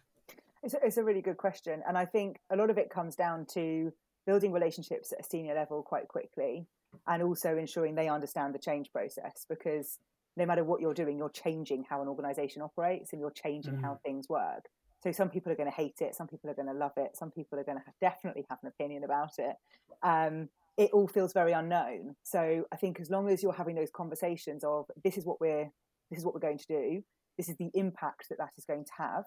It's 0.64 0.76
a, 0.76 0.86
it's 0.86 0.98
a 0.98 1.04
really 1.04 1.22
good 1.22 1.38
question. 1.38 1.82
And 1.88 1.98
I 1.98 2.06
think 2.06 2.40
a 2.52 2.56
lot 2.56 2.70
of 2.70 2.78
it 2.78 2.90
comes 2.90 3.16
down 3.16 3.46
to 3.54 3.92
building 4.26 4.52
relationships 4.52 5.12
at 5.12 5.26
a 5.26 5.30
senior 5.30 5.56
level 5.56 5.82
quite 5.84 6.08
quickly 6.08 6.66
and 7.08 7.24
also 7.24 7.58
ensuring 7.58 7.96
they 7.96 8.10
understand 8.10 8.54
the 8.54 8.60
change 8.60 8.92
process 8.92 9.46
because 9.50 10.00
no 10.38 10.46
matter 10.46 10.64
what 10.64 10.82
you're 10.82 10.94
doing, 10.94 11.18
you're 11.18 11.30
changing 11.30 11.86
how 11.90 12.02
an 12.02 12.08
organization 12.08 12.62
operates 12.62 13.12
and 13.12 13.20
you're 13.20 13.32
changing 13.32 13.76
mm. 13.76 13.82
how 13.82 14.00
things 14.04 14.30
work. 14.30 14.70
So 15.04 15.12
some 15.12 15.30
people 15.30 15.52
are 15.52 15.56
going 15.56 15.70
to 15.70 15.76
hate 15.76 15.98
it, 16.00 16.16
some 16.16 16.28
people 16.28 16.50
are 16.50 16.54
going 16.54 16.68
to 16.68 16.74
love 16.74 16.94
it, 16.96 17.18
some 17.18 17.32
people 17.32 17.60
are 17.60 17.64
going 17.64 17.80
to 17.80 17.84
have, 17.84 17.96
definitely 18.00 18.46
have 18.50 18.60
an 18.62 18.70
opinion 18.70 19.04
about 19.04 19.32
it. 19.40 19.56
Um, 20.04 20.50
it 20.78 20.92
all 20.94 21.08
feels 21.08 21.34
very 21.34 21.52
unknown. 21.52 22.16
So 22.24 22.66
I 22.72 22.76
think 22.76 23.00
as 23.00 23.10
long 23.10 23.28
as 23.30 23.44
you're 23.44 23.54
having 23.54 23.76
those 23.76 23.90
conversations 23.92 24.64
of 24.64 24.86
this 25.04 25.18
is 25.18 25.26
what 25.26 25.42
we're 25.42 25.72
this 26.10 26.20
is 26.20 26.26
what 26.26 26.34
we're 26.34 26.42
going 26.42 26.58
to 26.58 26.68
do, 26.68 27.04
this 27.38 27.50
is 27.50 27.56
the 27.58 27.72
impact 27.74 28.28
that 28.30 28.38
that 28.38 28.50
is 28.58 28.66
going 28.66 28.84
to 28.84 28.92
have, 28.98 29.24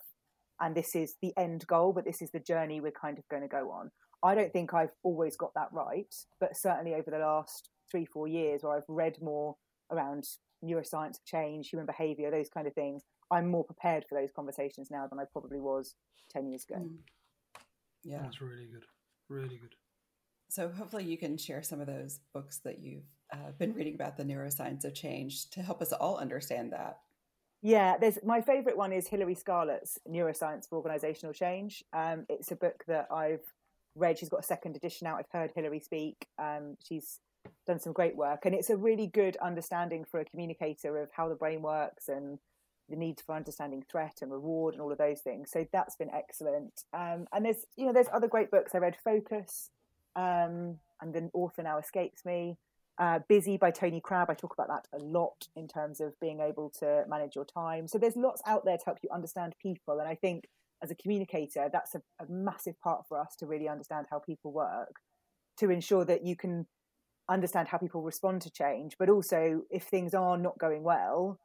and 0.60 0.74
this 0.74 0.94
is 0.94 1.16
the 1.22 1.32
end 1.36 1.66
goal, 1.66 1.92
but 1.92 2.04
this 2.04 2.20
is 2.22 2.30
the 2.30 2.40
journey 2.40 2.80
we're 2.80 2.92
kind 2.92 3.18
of 3.18 3.26
going 3.28 3.42
to 3.42 3.48
go 3.48 3.70
on. 3.70 3.90
I 4.24 4.34
don't 4.34 4.52
think 4.52 4.72
I've 4.72 4.92
always 5.02 5.36
got 5.36 5.52
that 5.54 5.68
right, 5.70 6.12
but 6.40 6.56
certainly 6.56 6.94
over 6.94 7.10
the 7.10 7.18
last 7.18 7.68
three, 7.90 8.06
four 8.06 8.26
years 8.26 8.62
where 8.62 8.74
I've 8.74 8.88
read 8.88 9.20
more 9.20 9.56
around 9.90 10.24
neuroscience 10.64 11.18
of 11.18 11.24
change, 11.26 11.68
human 11.68 11.84
behavior, 11.84 12.30
those 12.30 12.48
kind 12.48 12.66
of 12.66 12.72
things, 12.72 13.02
I'm 13.30 13.50
more 13.50 13.64
prepared 13.64 14.04
for 14.08 14.18
those 14.18 14.30
conversations 14.34 14.90
now 14.90 15.06
than 15.06 15.18
I 15.18 15.24
probably 15.30 15.60
was 15.60 15.94
10 16.30 16.48
years 16.48 16.64
ago. 16.64 16.80
Mm. 16.80 16.96
Yeah. 18.02 18.22
That's 18.22 18.40
really 18.40 18.66
good. 18.66 18.84
Really 19.28 19.58
good. 19.58 19.74
So 20.48 20.68
hopefully 20.68 21.04
you 21.04 21.18
can 21.18 21.36
share 21.36 21.62
some 21.62 21.80
of 21.80 21.86
those 21.86 22.20
books 22.32 22.60
that 22.64 22.78
you've 22.78 23.04
uh, 23.32 23.52
been 23.58 23.74
reading 23.74 23.94
about 23.94 24.16
the 24.16 24.24
neuroscience 24.24 24.84
of 24.84 24.94
change 24.94 25.50
to 25.50 25.62
help 25.62 25.82
us 25.82 25.92
all 25.92 26.18
understand 26.18 26.72
that. 26.72 26.98
Yeah, 27.62 27.96
there's 27.98 28.18
my 28.22 28.42
favorite 28.42 28.76
one 28.76 28.92
is 28.92 29.08
Hilary 29.08 29.34
Scarlett's 29.34 29.98
Neuroscience 30.08 30.68
for 30.68 30.76
Organizational 30.76 31.32
Change. 31.32 31.82
Um, 31.94 32.26
it's 32.28 32.52
a 32.52 32.56
book 32.56 32.84
that 32.86 33.08
I've 33.10 33.40
read. 33.94 34.18
She's 34.18 34.28
got 34.28 34.40
a 34.40 34.44
second 34.44 34.76
edition 34.76 35.06
out. 35.06 35.18
I've 35.18 35.30
heard 35.32 35.52
Hilary 35.54 35.80
speak. 35.80 36.26
Um, 36.38 36.76
she's 36.86 37.20
done 37.66 37.80
some 37.80 37.92
great 37.92 38.16
work, 38.16 38.46
and 38.46 38.54
it's 38.54 38.70
a 38.70 38.76
really 38.76 39.06
good 39.06 39.36
understanding 39.36 40.04
for 40.04 40.20
a 40.20 40.24
communicator 40.24 40.98
of 40.98 41.10
how 41.12 41.28
the 41.28 41.34
brain 41.34 41.62
works 41.62 42.08
and 42.08 42.38
the 42.88 42.96
need 42.96 43.20
for 43.24 43.34
understanding 43.34 43.82
threat 43.90 44.18
and 44.20 44.30
reward 44.30 44.74
and 44.74 44.82
all 44.82 44.92
of 44.92 44.98
those 44.98 45.20
things. 45.20 45.50
So 45.50 45.66
that's 45.72 45.96
been 45.96 46.10
excellent. 46.10 46.82
Um, 46.92 47.26
and 47.32 47.44
there's 47.44 47.66
you 47.76 47.86
know 47.86 47.92
there's 47.92 48.08
other 48.12 48.28
great 48.28 48.50
books. 48.50 48.74
I 48.74 48.78
read 48.78 48.96
Focus, 49.02 49.70
um, 50.16 50.78
and 51.00 51.12
the 51.12 51.30
author 51.32 51.62
now 51.62 51.78
escapes 51.78 52.24
me. 52.24 52.58
Uh, 52.96 53.18
Busy 53.28 53.56
by 53.56 53.72
Tony 53.72 54.00
Crabbe. 54.00 54.30
I 54.30 54.34
talk 54.34 54.54
about 54.56 54.68
that 54.68 54.86
a 54.96 55.02
lot 55.02 55.48
in 55.56 55.66
terms 55.66 56.00
of 56.00 56.18
being 56.20 56.40
able 56.40 56.70
to 56.78 57.04
manage 57.08 57.34
your 57.34 57.44
time. 57.44 57.88
So 57.88 57.98
there's 57.98 58.16
lots 58.16 58.40
out 58.46 58.64
there 58.64 58.78
to 58.78 58.84
help 58.84 58.98
you 59.02 59.08
understand 59.12 59.54
people. 59.60 59.98
And 59.98 60.08
I 60.08 60.14
think 60.14 60.48
as 60.84 60.90
a 60.90 60.94
communicator, 60.94 61.68
that's 61.72 61.94
a, 61.94 62.02
a 62.20 62.26
massive 62.28 62.78
part 62.80 63.02
for 63.08 63.18
us 63.20 63.34
to 63.38 63.46
really 63.46 63.68
understand 63.68 64.06
how 64.10 64.18
people 64.20 64.52
work, 64.52 64.96
to 65.58 65.70
ensure 65.70 66.04
that 66.04 66.24
you 66.24 66.36
can 66.36 66.66
understand 67.28 67.68
how 67.68 67.78
people 67.78 68.02
respond 68.02 68.42
to 68.42 68.50
change, 68.50 68.96
but 68.98 69.08
also 69.08 69.62
if 69.70 69.84
things 69.84 70.14
are 70.14 70.38
not 70.38 70.58
going 70.58 70.82
well, 70.82 71.40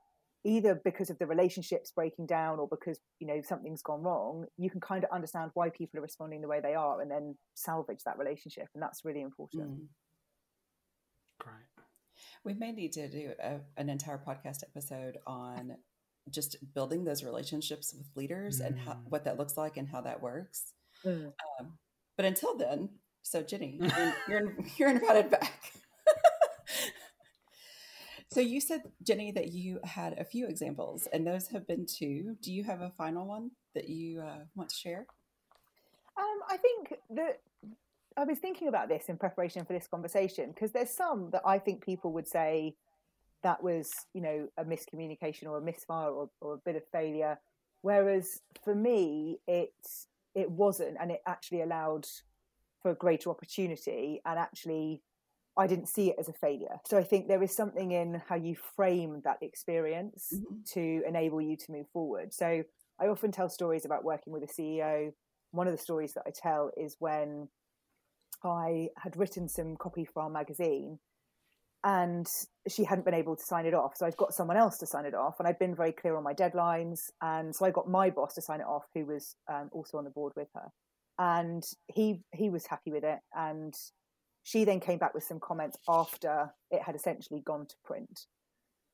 either 0.45 0.79
because 0.83 1.09
of 1.09 1.17
the 1.19 1.25
relationships 1.25 1.91
breaking 1.91 2.25
down 2.25 2.59
or 2.59 2.67
because 2.69 2.99
you 3.19 3.27
know 3.27 3.41
something's 3.41 3.81
gone 3.81 4.01
wrong 4.01 4.45
you 4.57 4.69
can 4.69 4.79
kind 4.79 5.03
of 5.03 5.09
understand 5.11 5.51
why 5.53 5.69
people 5.69 5.99
are 5.99 6.01
responding 6.01 6.39
the 6.39 6.47
way 6.47 6.61
they 6.61 6.73
are 6.75 7.01
and 7.01 7.11
then 7.11 7.35
salvage 7.55 7.99
that 8.05 8.17
relationship 8.17 8.69
and 8.73 8.81
that's 8.81 9.03
really 9.03 9.19
important 9.21 9.69
mm. 9.69 9.85
Great. 11.39 11.85
We 12.43 12.53
may 12.53 12.71
need 12.71 12.91
to 12.93 13.07
do 13.09 13.31
a, 13.41 13.59
an 13.77 13.89
entire 13.89 14.17
podcast 14.17 14.63
episode 14.63 15.17
on 15.25 15.75
just 16.31 16.57
building 16.73 17.03
those 17.03 17.23
relationships 17.23 17.93
with 17.97 18.07
leaders 18.15 18.61
mm. 18.61 18.67
and 18.67 18.79
how, 18.79 18.97
what 19.07 19.25
that 19.25 19.37
looks 19.37 19.57
like 19.57 19.77
and 19.77 19.87
how 19.87 20.01
that 20.01 20.21
works. 20.21 20.73
Mm. 21.05 21.33
Um, 21.59 21.73
but 22.15 22.25
until 22.25 22.57
then, 22.57 22.89
so 23.21 23.41
Jenny, 23.41 23.79
you're, 23.97 24.13
you're, 24.27 24.55
you're 24.77 24.89
invited 24.89 25.29
back. 25.29 25.73
so 28.31 28.39
you 28.39 28.59
said, 28.59 28.83
Jenny, 29.03 29.31
that 29.31 29.49
you 29.49 29.79
had 29.83 30.17
a 30.17 30.23
few 30.23 30.47
examples, 30.47 31.07
and 31.13 31.25
those 31.25 31.47
have 31.49 31.67
been 31.67 31.85
two. 31.85 32.35
Do 32.41 32.51
you 32.51 32.63
have 32.63 32.81
a 32.81 32.91
final 32.97 33.27
one 33.27 33.51
that 33.75 33.89
you 33.89 34.21
uh, 34.21 34.39
want 34.55 34.69
to 34.69 34.75
share? 34.75 35.05
Um, 36.17 36.39
I 36.49 36.57
think 36.57 36.93
that 37.11 37.39
I 38.17 38.25
was 38.25 38.39
thinking 38.39 38.67
about 38.67 38.89
this 38.89 39.05
in 39.07 39.17
preparation 39.17 39.63
for 39.63 39.73
this 39.73 39.87
conversation 39.87 40.51
because 40.51 40.71
there's 40.71 40.89
some 40.89 41.29
that 41.31 41.43
I 41.45 41.59
think 41.59 41.83
people 41.83 42.11
would 42.13 42.27
say 42.27 42.75
that 43.43 43.63
was, 43.63 43.91
you 44.13 44.21
know, 44.21 44.47
a 44.57 44.65
miscommunication 44.65 45.45
or 45.45 45.57
a 45.57 45.61
misfire 45.61 46.09
or, 46.09 46.29
or 46.41 46.55
a 46.55 46.57
bit 46.57 46.75
of 46.75 46.83
failure, 46.91 47.39
whereas 47.81 48.41
for 48.63 48.75
me, 48.75 49.39
it 49.47 49.73
it 50.35 50.51
wasn't, 50.51 50.97
and 50.99 51.11
it 51.11 51.21
actually 51.25 51.61
allowed 51.61 52.05
for 52.81 52.93
greater 52.93 53.29
opportunity, 53.29 54.21
and 54.25 54.39
actually, 54.39 55.01
I 55.57 55.67
didn't 55.67 55.87
see 55.87 56.09
it 56.09 56.15
as 56.19 56.29
a 56.29 56.33
failure. 56.33 56.77
So 56.85 56.97
I 56.97 57.03
think 57.03 57.27
there 57.27 57.43
is 57.43 57.55
something 57.55 57.91
in 57.91 58.21
how 58.27 58.35
you 58.35 58.55
frame 58.75 59.21
that 59.25 59.39
experience 59.41 60.33
mm-hmm. 60.33 60.61
to 60.73 61.03
enable 61.07 61.41
you 61.41 61.57
to 61.57 61.71
move 61.71 61.87
forward. 61.91 62.33
So 62.33 62.63
I 62.99 63.07
often 63.07 63.31
tell 63.31 63.49
stories 63.49 63.85
about 63.85 64.03
working 64.03 64.31
with 64.31 64.43
a 64.43 64.47
CEO. 64.47 65.11
One 65.51 65.67
of 65.67 65.73
the 65.75 65.81
stories 65.81 66.13
that 66.13 66.23
I 66.25 66.31
tell 66.31 66.71
is 66.77 66.95
when 66.99 67.49
I 68.43 68.89
had 68.97 69.17
written 69.17 69.49
some 69.49 69.75
copy 69.75 70.05
for 70.05 70.23
our 70.23 70.29
magazine 70.29 70.99
and 71.83 72.27
she 72.67 72.83
hadn't 72.83 73.05
been 73.05 73.13
able 73.13 73.35
to 73.35 73.43
sign 73.43 73.65
it 73.65 73.73
off. 73.73 73.93
So 73.95 74.05
I'd 74.05 74.17
got 74.17 74.33
someone 74.33 74.57
else 74.57 74.77
to 74.79 74.85
sign 74.85 75.05
it 75.05 75.13
off 75.13 75.35
and 75.39 75.47
I'd 75.47 75.59
been 75.59 75.75
very 75.75 75.91
clear 75.91 76.17
on 76.17 76.23
my 76.23 76.33
deadlines. 76.33 76.99
And 77.21 77.55
so 77.55 77.65
I 77.65 77.71
got 77.71 77.89
my 77.89 78.09
boss 78.09 78.33
to 78.35 78.41
sign 78.41 78.59
it 78.59 78.67
off, 78.67 78.83
who 78.93 79.05
was 79.05 79.35
um, 79.51 79.69
also 79.71 79.97
on 79.97 80.03
the 80.03 80.09
board 80.09 80.33
with 80.35 80.49
her. 80.55 80.69
And 81.17 81.63
he, 81.87 82.21
he 82.33 82.49
was 82.49 82.65
happy 82.67 82.91
with 82.91 83.03
it. 83.03 83.19
And 83.33 83.73
she 84.43 84.65
then 84.65 84.79
came 84.79 84.99
back 84.99 85.13
with 85.13 85.23
some 85.23 85.39
comments 85.39 85.77
after 85.87 86.51
it 86.71 86.81
had 86.81 86.95
essentially 86.95 87.41
gone 87.45 87.65
to 87.67 87.75
print. 87.85 88.25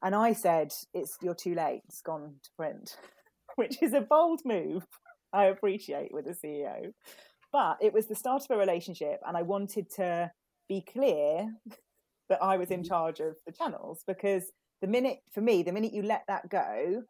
And 0.04 0.14
I 0.14 0.34
said, 0.34 0.72
it's, 0.94 1.18
you're 1.22 1.36
too 1.36 1.56
late. 1.56 1.82
It's 1.88 2.02
gone 2.02 2.36
to 2.44 2.50
print, 2.58 2.96
which 3.56 3.82
is 3.82 3.94
a 3.94 4.02
bold 4.02 4.42
move. 4.46 4.86
I 5.34 5.46
appreciate 5.46 6.14
with 6.14 6.28
a 6.28 6.36
CEO. 6.36 6.94
But 7.52 7.78
it 7.82 7.94
was 7.94 8.08
the 8.08 8.16
start 8.16 8.44
of 8.44 8.56
a 8.56 8.60
relationship, 8.60 9.22
and 9.26 9.38
I 9.38 9.42
wanted 9.42 9.90
to 9.96 10.32
be 10.68 10.82
clear 10.82 11.48
that 12.30 12.42
I 12.42 12.58
was 12.58 12.72
in 12.72 12.82
mm-hmm. 12.82 12.90
charge 12.90 13.20
of 13.20 13.36
the 13.46 13.52
channels 13.52 14.04
because 14.08 14.52
the 14.82 14.88
minute, 14.88 15.20
for 15.32 15.42
me, 15.42 15.64
the 15.64 15.72
minute 15.72 15.94
you 15.94 16.04
let 16.04 16.24
that 16.28 16.50
go, 16.50 17.04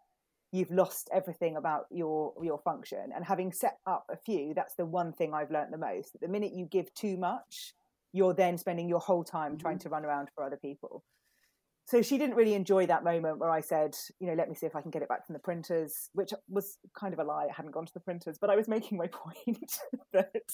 you've 0.52 0.72
lost 0.72 1.10
everything 1.14 1.58
about 1.58 1.86
your 1.92 2.34
your 2.42 2.60
function. 2.60 3.12
And 3.16 3.26
having 3.26 3.52
set 3.52 3.78
up 3.86 4.06
a 4.12 4.18
few, 4.18 4.54
that's 4.54 4.76
the 4.76 4.86
one 4.86 5.14
thing 5.14 5.34
I've 5.34 5.52
learned 5.52 5.74
the 5.74 5.78
most. 5.78 6.14
That 6.14 6.22
The 6.22 6.28
minute 6.28 6.54
you 6.54 6.66
give 6.66 6.94
too 6.94 7.18
much, 7.18 7.74
you're 8.14 8.34
then 8.34 8.58
spending 8.58 8.88
your 8.88 9.00
whole 9.00 9.24
time 9.24 9.54
mm-hmm. 9.54 9.62
trying 9.62 9.80
to 9.80 9.90
run 9.90 10.06
around 10.06 10.30
for 10.36 10.44
other 10.44 10.58
people 10.58 11.04
so 11.88 12.02
she 12.02 12.18
didn't 12.18 12.36
really 12.36 12.56
enjoy 12.56 12.88
that 12.88 13.04
moment 13.04 13.38
where 13.38 13.52
I 13.52 13.62
said, 13.62 13.96
you 14.20 14.26
know, 14.26 14.34
let 14.34 14.50
me 14.50 14.56
see 14.56 14.66
if 14.66 14.76
I 14.76 14.82
can 14.82 14.90
get 14.90 15.04
it 15.04 15.08
back 15.08 15.26
from 15.26 15.34
the 15.34 15.40
printers, 15.40 16.10
which 16.14 16.34
was 16.50 16.80
kind 16.98 17.14
of 17.14 17.20
a 17.20 17.24
lie. 17.24 17.46
I 17.48 17.54
hadn't 17.54 17.72
gone 17.72 17.86
to 17.86 17.94
the 17.94 18.00
printers, 18.00 18.40
but 18.40 18.50
I 18.50 18.56
was 18.56 18.68
making 18.68 18.98
my 18.98 19.08
point 19.12 19.78
that 20.14 20.50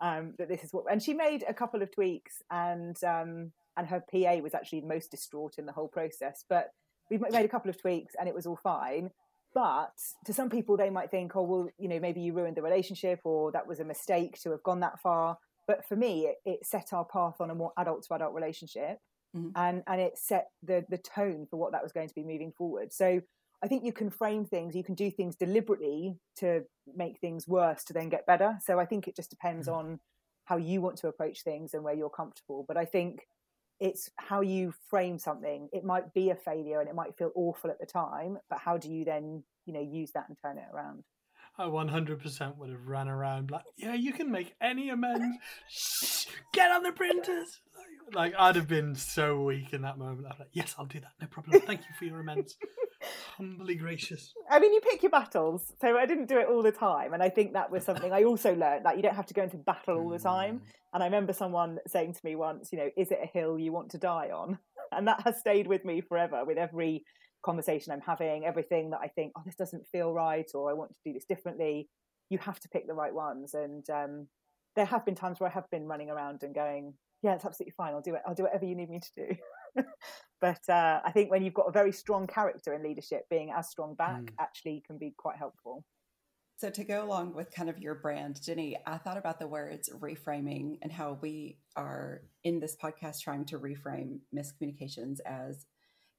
um, 0.00 0.34
that 0.38 0.48
this 0.48 0.64
is 0.64 0.72
what. 0.72 0.84
And 0.90 1.00
she 1.00 1.14
made 1.14 1.44
a 1.48 1.54
couple 1.54 1.82
of 1.82 1.92
tweaks, 1.92 2.42
and 2.50 2.96
um, 3.04 3.52
and 3.76 3.86
her 3.86 4.02
PA 4.10 4.36
was 4.36 4.54
actually 4.54 4.80
the 4.80 4.86
most 4.86 5.10
distraught 5.10 5.54
in 5.58 5.66
the 5.66 5.72
whole 5.72 5.88
process. 5.88 6.44
But 6.48 6.70
we 7.10 7.18
made 7.18 7.44
a 7.44 7.48
couple 7.48 7.70
of 7.70 7.80
tweaks, 7.80 8.14
and 8.18 8.28
it 8.28 8.34
was 8.34 8.46
all 8.46 8.58
fine. 8.62 9.10
But 9.54 9.92
to 10.24 10.32
some 10.32 10.48
people, 10.48 10.76
they 10.76 10.90
might 10.90 11.10
think, 11.10 11.36
oh, 11.36 11.42
well, 11.42 11.68
you 11.78 11.88
know, 11.88 12.00
maybe 12.00 12.20
you 12.20 12.32
ruined 12.32 12.56
the 12.56 12.62
relationship, 12.62 13.20
or 13.24 13.52
that 13.52 13.66
was 13.66 13.80
a 13.80 13.84
mistake 13.84 14.40
to 14.42 14.50
have 14.50 14.62
gone 14.62 14.80
that 14.80 15.00
far. 15.00 15.38
But 15.66 15.86
for 15.86 15.96
me, 15.96 16.26
it, 16.26 16.36
it 16.44 16.66
set 16.66 16.92
our 16.92 17.04
path 17.04 17.36
on 17.40 17.50
a 17.50 17.54
more 17.54 17.72
adult 17.76 18.04
to 18.04 18.14
adult 18.14 18.34
relationship 18.34 18.98
mm-hmm. 19.36 19.50
and 19.56 19.82
and 19.86 20.00
it 20.00 20.18
set 20.18 20.48
the 20.62 20.84
the 20.88 20.98
tone 20.98 21.46
for 21.50 21.56
what 21.56 21.72
that 21.72 21.82
was 21.82 21.92
going 21.92 22.08
to 22.08 22.14
be 22.14 22.24
moving 22.24 22.52
forward. 22.56 22.92
So 22.92 23.20
I 23.62 23.68
think 23.68 23.84
you 23.84 23.92
can 23.92 24.10
frame 24.10 24.44
things, 24.44 24.74
you 24.74 24.82
can 24.82 24.94
do 24.94 25.10
things 25.10 25.36
deliberately 25.36 26.16
to 26.36 26.64
make 26.96 27.20
things 27.20 27.46
worse 27.46 27.84
to 27.84 27.92
then 27.92 28.08
get 28.08 28.26
better. 28.26 28.58
So 28.64 28.80
I 28.80 28.86
think 28.86 29.06
it 29.06 29.14
just 29.14 29.30
depends 29.30 29.68
mm-hmm. 29.68 29.78
on 29.78 30.00
how 30.46 30.56
you 30.56 30.80
want 30.80 30.96
to 30.98 31.08
approach 31.08 31.44
things 31.44 31.72
and 31.72 31.84
where 31.84 31.94
you're 31.94 32.10
comfortable. 32.10 32.64
But 32.66 32.76
I 32.76 32.84
think 32.84 33.20
it's 33.82 34.08
how 34.16 34.42
you 34.42 34.72
frame 34.88 35.18
something. 35.18 35.68
It 35.72 35.82
might 35.82 36.14
be 36.14 36.30
a 36.30 36.36
failure 36.36 36.78
and 36.78 36.88
it 36.88 36.94
might 36.94 37.18
feel 37.18 37.32
awful 37.34 37.68
at 37.68 37.80
the 37.80 37.86
time, 37.86 38.38
but 38.48 38.60
how 38.60 38.78
do 38.78 38.88
you 38.88 39.04
then, 39.04 39.42
you 39.66 39.72
know, 39.72 39.80
use 39.80 40.12
that 40.12 40.28
and 40.28 40.38
turn 40.40 40.56
it 40.56 40.66
around? 40.72 41.02
I 41.58 41.64
100% 41.64 42.56
would 42.58 42.70
have 42.70 42.86
ran 42.86 43.08
around 43.08 43.50
like, 43.50 43.64
yeah, 43.76 43.94
you 43.94 44.12
can 44.12 44.30
make 44.30 44.54
any 44.60 44.88
amends. 44.90 45.36
Shh, 45.68 46.26
get 46.52 46.70
on 46.70 46.84
the 46.84 46.92
printers. 46.92 47.60
Like, 48.14 48.34
I'd 48.38 48.54
have 48.54 48.68
been 48.68 48.94
so 48.94 49.42
weak 49.42 49.72
in 49.72 49.82
that 49.82 49.98
moment. 49.98 50.28
I'd 50.30 50.38
like, 50.38 50.50
yes, 50.52 50.76
I'll 50.78 50.86
do 50.86 51.00
that. 51.00 51.12
No 51.20 51.26
problem. 51.26 51.60
Thank 51.62 51.80
you 51.80 51.94
for 51.98 52.04
your 52.04 52.20
amends. 52.20 52.56
Humbly 53.36 53.74
gracious. 53.74 54.32
I 54.50 54.58
mean, 54.58 54.72
you 54.72 54.80
pick 54.80 55.02
your 55.02 55.10
battles. 55.10 55.72
So 55.80 55.96
I 55.96 56.06
didn't 56.06 56.28
do 56.28 56.38
it 56.38 56.48
all 56.48 56.62
the 56.62 56.72
time. 56.72 57.14
And 57.14 57.22
I 57.22 57.28
think 57.28 57.52
that 57.52 57.70
was 57.70 57.84
something 57.84 58.12
I 58.12 58.24
also 58.24 58.54
learned 58.54 58.86
that 58.86 58.96
you 58.96 59.02
don't 59.02 59.16
have 59.16 59.26
to 59.26 59.34
go 59.34 59.42
into 59.42 59.56
battle 59.56 59.98
all 59.98 60.10
the 60.10 60.18
time. 60.18 60.56
Mm. 60.56 60.62
And 60.94 61.02
I 61.02 61.06
remember 61.06 61.32
someone 61.32 61.78
saying 61.86 62.14
to 62.14 62.20
me 62.24 62.36
once, 62.36 62.70
you 62.72 62.78
know, 62.78 62.90
is 62.96 63.10
it 63.10 63.18
a 63.22 63.26
hill 63.26 63.58
you 63.58 63.72
want 63.72 63.90
to 63.92 63.98
die 63.98 64.30
on? 64.34 64.58
And 64.94 65.08
that 65.08 65.22
has 65.22 65.38
stayed 65.38 65.68
with 65.68 65.86
me 65.86 66.02
forever 66.02 66.44
with 66.44 66.58
every 66.58 67.02
conversation 67.42 67.94
I'm 67.94 68.02
having, 68.02 68.44
everything 68.44 68.90
that 68.90 69.00
I 69.02 69.08
think, 69.08 69.32
oh, 69.34 69.42
this 69.46 69.54
doesn't 69.54 69.86
feel 69.90 70.12
right, 70.12 70.44
or 70.52 70.70
I 70.70 70.74
want 70.74 70.90
to 70.90 71.00
do 71.02 71.14
this 71.14 71.24
differently. 71.24 71.88
You 72.28 72.36
have 72.36 72.60
to 72.60 72.68
pick 72.68 72.86
the 72.86 72.92
right 72.92 73.14
ones. 73.14 73.54
And 73.54 73.88
um, 73.88 74.26
there 74.76 74.84
have 74.84 75.06
been 75.06 75.14
times 75.14 75.40
where 75.40 75.48
I 75.48 75.52
have 75.54 75.70
been 75.70 75.86
running 75.86 76.10
around 76.10 76.42
and 76.42 76.54
going, 76.54 76.92
yeah, 77.22 77.34
it's 77.34 77.46
absolutely 77.46 77.72
fine. 77.74 77.94
I'll 77.94 78.02
do 78.02 78.16
it. 78.16 78.22
I'll 78.26 78.34
do 78.34 78.42
whatever 78.42 78.66
you 78.66 78.74
need 78.74 78.90
me 78.90 79.00
to 79.00 79.10
do. 79.16 79.36
but 80.40 80.68
uh, 80.68 81.00
I 81.04 81.10
think 81.12 81.30
when 81.30 81.42
you've 81.42 81.54
got 81.54 81.68
a 81.68 81.72
very 81.72 81.92
strong 81.92 82.26
character 82.26 82.74
in 82.74 82.82
leadership, 82.82 83.28
being 83.30 83.50
as 83.50 83.70
strong 83.70 83.94
back 83.94 84.22
mm. 84.22 84.30
actually 84.38 84.82
can 84.86 84.98
be 84.98 85.14
quite 85.16 85.36
helpful. 85.36 85.84
So 86.56 86.70
to 86.70 86.84
go 86.84 87.04
along 87.04 87.34
with 87.34 87.52
kind 87.52 87.68
of 87.68 87.80
your 87.80 87.96
brand, 87.96 88.40
Jenny, 88.40 88.76
I 88.86 88.96
thought 88.96 89.16
about 89.16 89.40
the 89.40 89.48
words 89.48 89.90
reframing 89.98 90.78
and 90.82 90.92
how 90.92 91.18
we 91.20 91.58
are 91.74 92.22
in 92.44 92.60
this 92.60 92.76
podcast 92.76 93.20
trying 93.20 93.44
to 93.46 93.58
reframe 93.58 94.20
miscommunications 94.34 95.18
as 95.26 95.66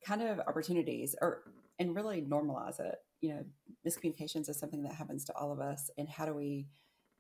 kind 0.06 0.22
of 0.22 0.40
opportunities 0.42 1.16
or 1.22 1.44
and 1.80 1.96
really 1.96 2.22
normalize 2.22 2.80
it 2.80 2.96
you 3.22 3.30
know 3.30 3.44
miscommunications 3.88 4.50
is 4.50 4.60
something 4.60 4.84
that 4.84 4.94
happens 4.94 5.26
to 5.26 5.34
all 5.36 5.52
of 5.52 5.60
us 5.60 5.90
and 5.98 6.10
how 6.10 6.26
do 6.26 6.34
we 6.34 6.68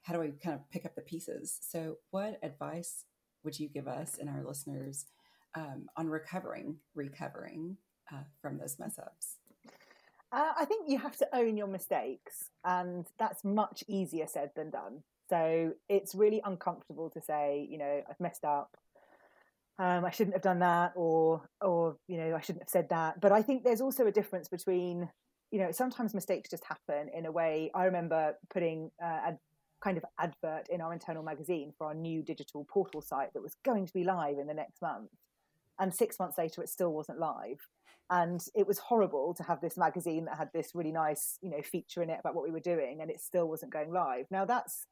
how 0.04 0.14
do 0.14 0.20
we 0.20 0.32
kind 0.44 0.56
of 0.56 0.70
pick 0.70 0.86
up 0.86 0.96
the 0.96 1.02
pieces 1.02 1.58
so 1.62 1.98
what 2.12 2.40
advice 2.44 3.06
would 3.44 3.60
you 3.60 3.68
give 3.68 3.88
us 3.88 4.18
and 4.20 4.30
our 4.30 4.44
listeners 4.46 5.06
um, 5.56 5.88
on 5.98 6.08
recovering 6.08 6.78
recovering 6.96 7.78
uh, 8.12 8.24
from 8.42 8.58
those 8.58 8.78
mess 8.80 8.98
ups 9.00 9.38
Uh, 10.32 10.54
I 10.58 10.66
think 10.66 10.90
you 10.90 10.98
have 10.98 11.16
to 11.18 11.28
own 11.32 11.58
your 11.58 11.68
mistakes, 11.68 12.50
and 12.64 13.06
that's 13.20 13.44
much 13.44 13.84
easier 13.88 14.26
said 14.28 14.50
than 14.56 14.72
done. 14.72 15.04
So 15.30 15.74
it's 15.88 16.16
really 16.16 16.42
uncomfortable 16.44 17.10
to 17.12 17.22
say, 17.22 17.68
you 17.70 17.78
know, 17.78 18.02
I've 18.10 18.20
messed 18.20 18.44
up. 18.44 18.76
Um, 19.78 20.06
I 20.06 20.12
shouldn't 20.12 20.36
have 20.36 20.42
done 20.44 20.60
that, 20.60 20.94
or 20.96 21.48
or 21.62 21.98
you 22.08 22.18
know, 22.18 22.36
I 22.36 22.42
shouldn't 22.42 22.64
have 22.64 22.70
said 22.70 22.90
that. 22.90 23.22
But 23.22 23.32
I 23.32 23.42
think 23.44 23.64
there's 23.64 23.82
also 23.82 24.08
a 24.08 24.12
difference 24.12 24.48
between, 24.50 25.08
you 25.52 25.60
know, 25.60 25.72
sometimes 25.72 26.14
mistakes 26.14 26.50
just 26.50 26.66
happen 26.66 27.10
in 27.14 27.26
a 27.26 27.32
way. 27.32 27.70
I 27.76 27.86
remember 27.86 28.36
putting 28.50 28.92
uh, 29.04 29.32
a 29.32 29.38
kind 29.82 29.98
of 29.98 30.06
advert 30.18 30.68
in 30.70 30.82
our 30.82 30.94
internal 30.94 31.24
magazine 31.24 31.74
for 31.78 31.88
our 31.88 31.96
new 31.96 32.24
digital 32.24 32.66
portal 32.66 33.02
site 33.02 33.34
that 33.34 33.44
was 33.44 33.56
going 33.64 33.86
to 33.86 33.94
be 33.94 34.04
live 34.04 34.40
in 34.40 34.48
the 34.48 34.54
next 34.54 34.82
month, 34.82 35.12
and 35.80 35.94
six 35.94 36.20
months 36.20 36.38
later, 36.38 36.62
it 36.62 36.70
still 36.70 36.94
wasn't 36.94 37.20
live. 37.20 37.60
And 38.10 38.44
it 38.54 38.68
was 38.68 38.78
horrible 38.78 39.34
to 39.36 39.44
have 39.44 39.62
this 39.62 39.78
magazine 39.78 40.26
that 40.26 40.38
had 40.38 40.50
this 40.54 40.76
really 40.76 40.92
nice 40.92 41.38
you 41.42 41.50
know 41.50 41.62
feature 41.62 42.04
in 42.04 42.10
it 42.10 42.20
about 42.20 42.36
what 42.36 42.44
we 42.44 42.52
were 42.52 42.60
doing 42.60 43.00
and 43.02 43.10
it 43.10 43.22
still 43.22 43.48
wasn't 43.48 43.74
going 43.74 43.92
live. 43.92 44.26
Now 44.30 44.46
that's 44.46 44.86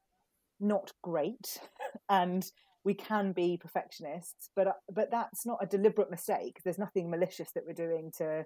not 0.58 0.92
great 1.02 1.58
and 2.08 2.50
we 2.84 2.94
can 2.94 3.32
be 3.32 3.56
perfectionists 3.56 4.50
but 4.56 4.66
uh, 4.66 4.72
but 4.92 5.10
that's 5.10 5.44
not 5.46 5.58
a 5.60 5.66
deliberate 5.66 6.10
mistake. 6.10 6.60
There's 6.64 6.78
nothing 6.78 7.10
malicious 7.10 7.50
that 7.54 7.64
we're 7.66 7.74
doing 7.74 8.12
to 8.18 8.44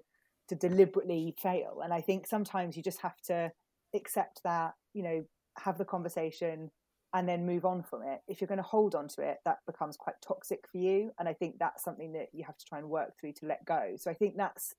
to 0.49 0.55
deliberately 0.55 1.35
fail. 1.41 1.81
And 1.83 1.93
i 1.93 2.01
think 2.01 2.27
sometimes 2.27 2.77
you 2.77 2.83
just 2.83 3.01
have 3.01 3.19
to 3.27 3.51
accept 3.95 4.41
that 4.43 4.73
you 4.93 5.01
know 5.01 5.23
have 5.57 5.77
the 5.77 5.85
conversation 5.85 6.69
and 7.13 7.27
then 7.27 7.45
move 7.45 7.65
on 7.65 7.83
from 7.83 8.01
it. 8.03 8.19
If 8.27 8.41
you're 8.41 8.47
going 8.47 8.57
to 8.57 8.63
hold 8.63 8.93
on 8.93 9.07
to 9.09 9.21
it, 9.21 9.37
that 9.45 9.57
becomes 9.65 9.97
quite 9.97 10.15
toxic 10.25 10.65
for 10.71 10.77
you. 10.77 11.11
And 11.19 11.27
I 11.27 11.33
think 11.33 11.55
that's 11.59 11.83
something 11.83 12.13
that 12.13 12.27
you 12.33 12.43
have 12.45 12.57
to 12.57 12.65
try 12.65 12.79
and 12.79 12.89
work 12.89 13.13
through 13.19 13.33
to 13.33 13.45
let 13.45 13.65
go. 13.65 13.93
So 13.97 14.11
I 14.11 14.13
think 14.13 14.35
that's 14.37 14.73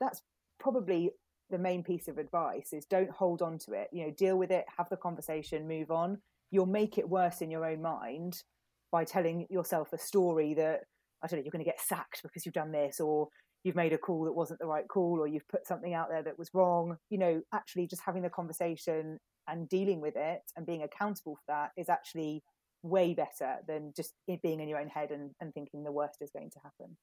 that's 0.00 0.22
probably 0.58 1.10
the 1.50 1.58
main 1.58 1.82
piece 1.82 2.08
of 2.08 2.18
advice 2.18 2.72
is 2.72 2.84
don't 2.84 3.10
hold 3.10 3.42
on 3.42 3.58
to 3.58 3.72
it. 3.72 3.88
You 3.92 4.06
know, 4.06 4.10
deal 4.12 4.36
with 4.36 4.50
it, 4.50 4.64
have 4.76 4.88
the 4.88 4.96
conversation, 4.96 5.68
move 5.68 5.90
on. 5.90 6.18
You'll 6.50 6.66
make 6.66 6.98
it 6.98 7.08
worse 7.08 7.40
in 7.40 7.50
your 7.50 7.64
own 7.64 7.82
mind 7.82 8.42
by 8.90 9.04
telling 9.04 9.46
yourself 9.50 9.92
a 9.92 9.98
story 9.98 10.54
that 10.54 10.80
I 11.22 11.26
don't 11.26 11.38
know, 11.38 11.44
you're 11.44 11.52
going 11.52 11.64
to 11.64 11.70
get 11.70 11.80
sacked 11.80 12.22
because 12.22 12.46
you've 12.46 12.54
done 12.54 12.72
this, 12.72 13.00
or 13.00 13.28
you've 13.64 13.76
made 13.76 13.92
a 13.92 13.98
call 13.98 14.24
that 14.24 14.32
wasn't 14.32 14.60
the 14.60 14.66
right 14.66 14.86
call, 14.88 15.18
or 15.20 15.26
you've 15.26 15.48
put 15.48 15.66
something 15.66 15.92
out 15.92 16.08
there 16.08 16.22
that 16.22 16.38
was 16.38 16.50
wrong. 16.54 16.96
You 17.10 17.18
know, 17.18 17.42
actually 17.52 17.86
just 17.86 18.02
having 18.04 18.22
the 18.22 18.30
conversation 18.30 19.18
and 19.48 19.68
dealing 19.68 20.00
with 20.00 20.14
it 20.16 20.42
and 20.56 20.66
being 20.66 20.82
accountable 20.82 21.36
for 21.36 21.42
that 21.48 21.72
is 21.76 21.88
actually 21.88 22.42
way 22.82 23.14
better 23.14 23.56
than 23.66 23.92
just 23.96 24.14
being 24.42 24.60
in 24.60 24.68
your 24.68 24.78
own 24.78 24.88
head 24.88 25.10
and, 25.10 25.32
and 25.40 25.52
thinking 25.52 25.82
the 25.82 25.92
worst 25.92 26.18
is 26.20 26.30
going 26.30 26.50
to 26.50 26.58
happen. 26.62 26.96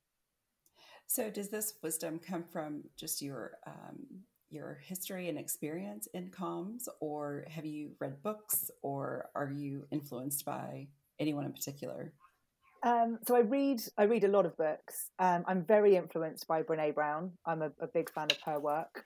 So, 1.07 1.29
does 1.29 1.49
this 1.49 1.73
wisdom 1.83 2.19
come 2.19 2.43
from 2.43 2.83
just 2.97 3.21
your 3.21 3.57
um, 3.67 4.23
your 4.49 4.79
history 4.83 5.29
and 5.29 5.37
experience 5.37 6.07
in 6.13 6.29
comms, 6.29 6.87
or 6.99 7.45
have 7.49 7.65
you 7.65 7.91
read 7.99 8.23
books, 8.23 8.71
or 8.81 9.29
are 9.35 9.51
you 9.51 9.85
influenced 9.91 10.45
by 10.45 10.87
anyone 11.19 11.45
in 11.45 11.53
particular? 11.53 12.13
Um, 12.83 13.19
so 13.27 13.35
I 13.35 13.39
read 13.39 13.81
I 13.97 14.03
read 14.03 14.23
a 14.23 14.27
lot 14.27 14.45
of 14.45 14.57
books. 14.57 15.11
Um, 15.19 15.43
I'm 15.47 15.63
very 15.63 15.95
influenced 15.95 16.47
by 16.47 16.63
Brene 16.63 16.93
Brown. 16.93 17.31
I'm 17.45 17.61
a, 17.61 17.71
a 17.79 17.87
big 17.87 18.11
fan 18.11 18.27
of 18.31 18.39
her 18.45 18.59
work, 18.59 19.05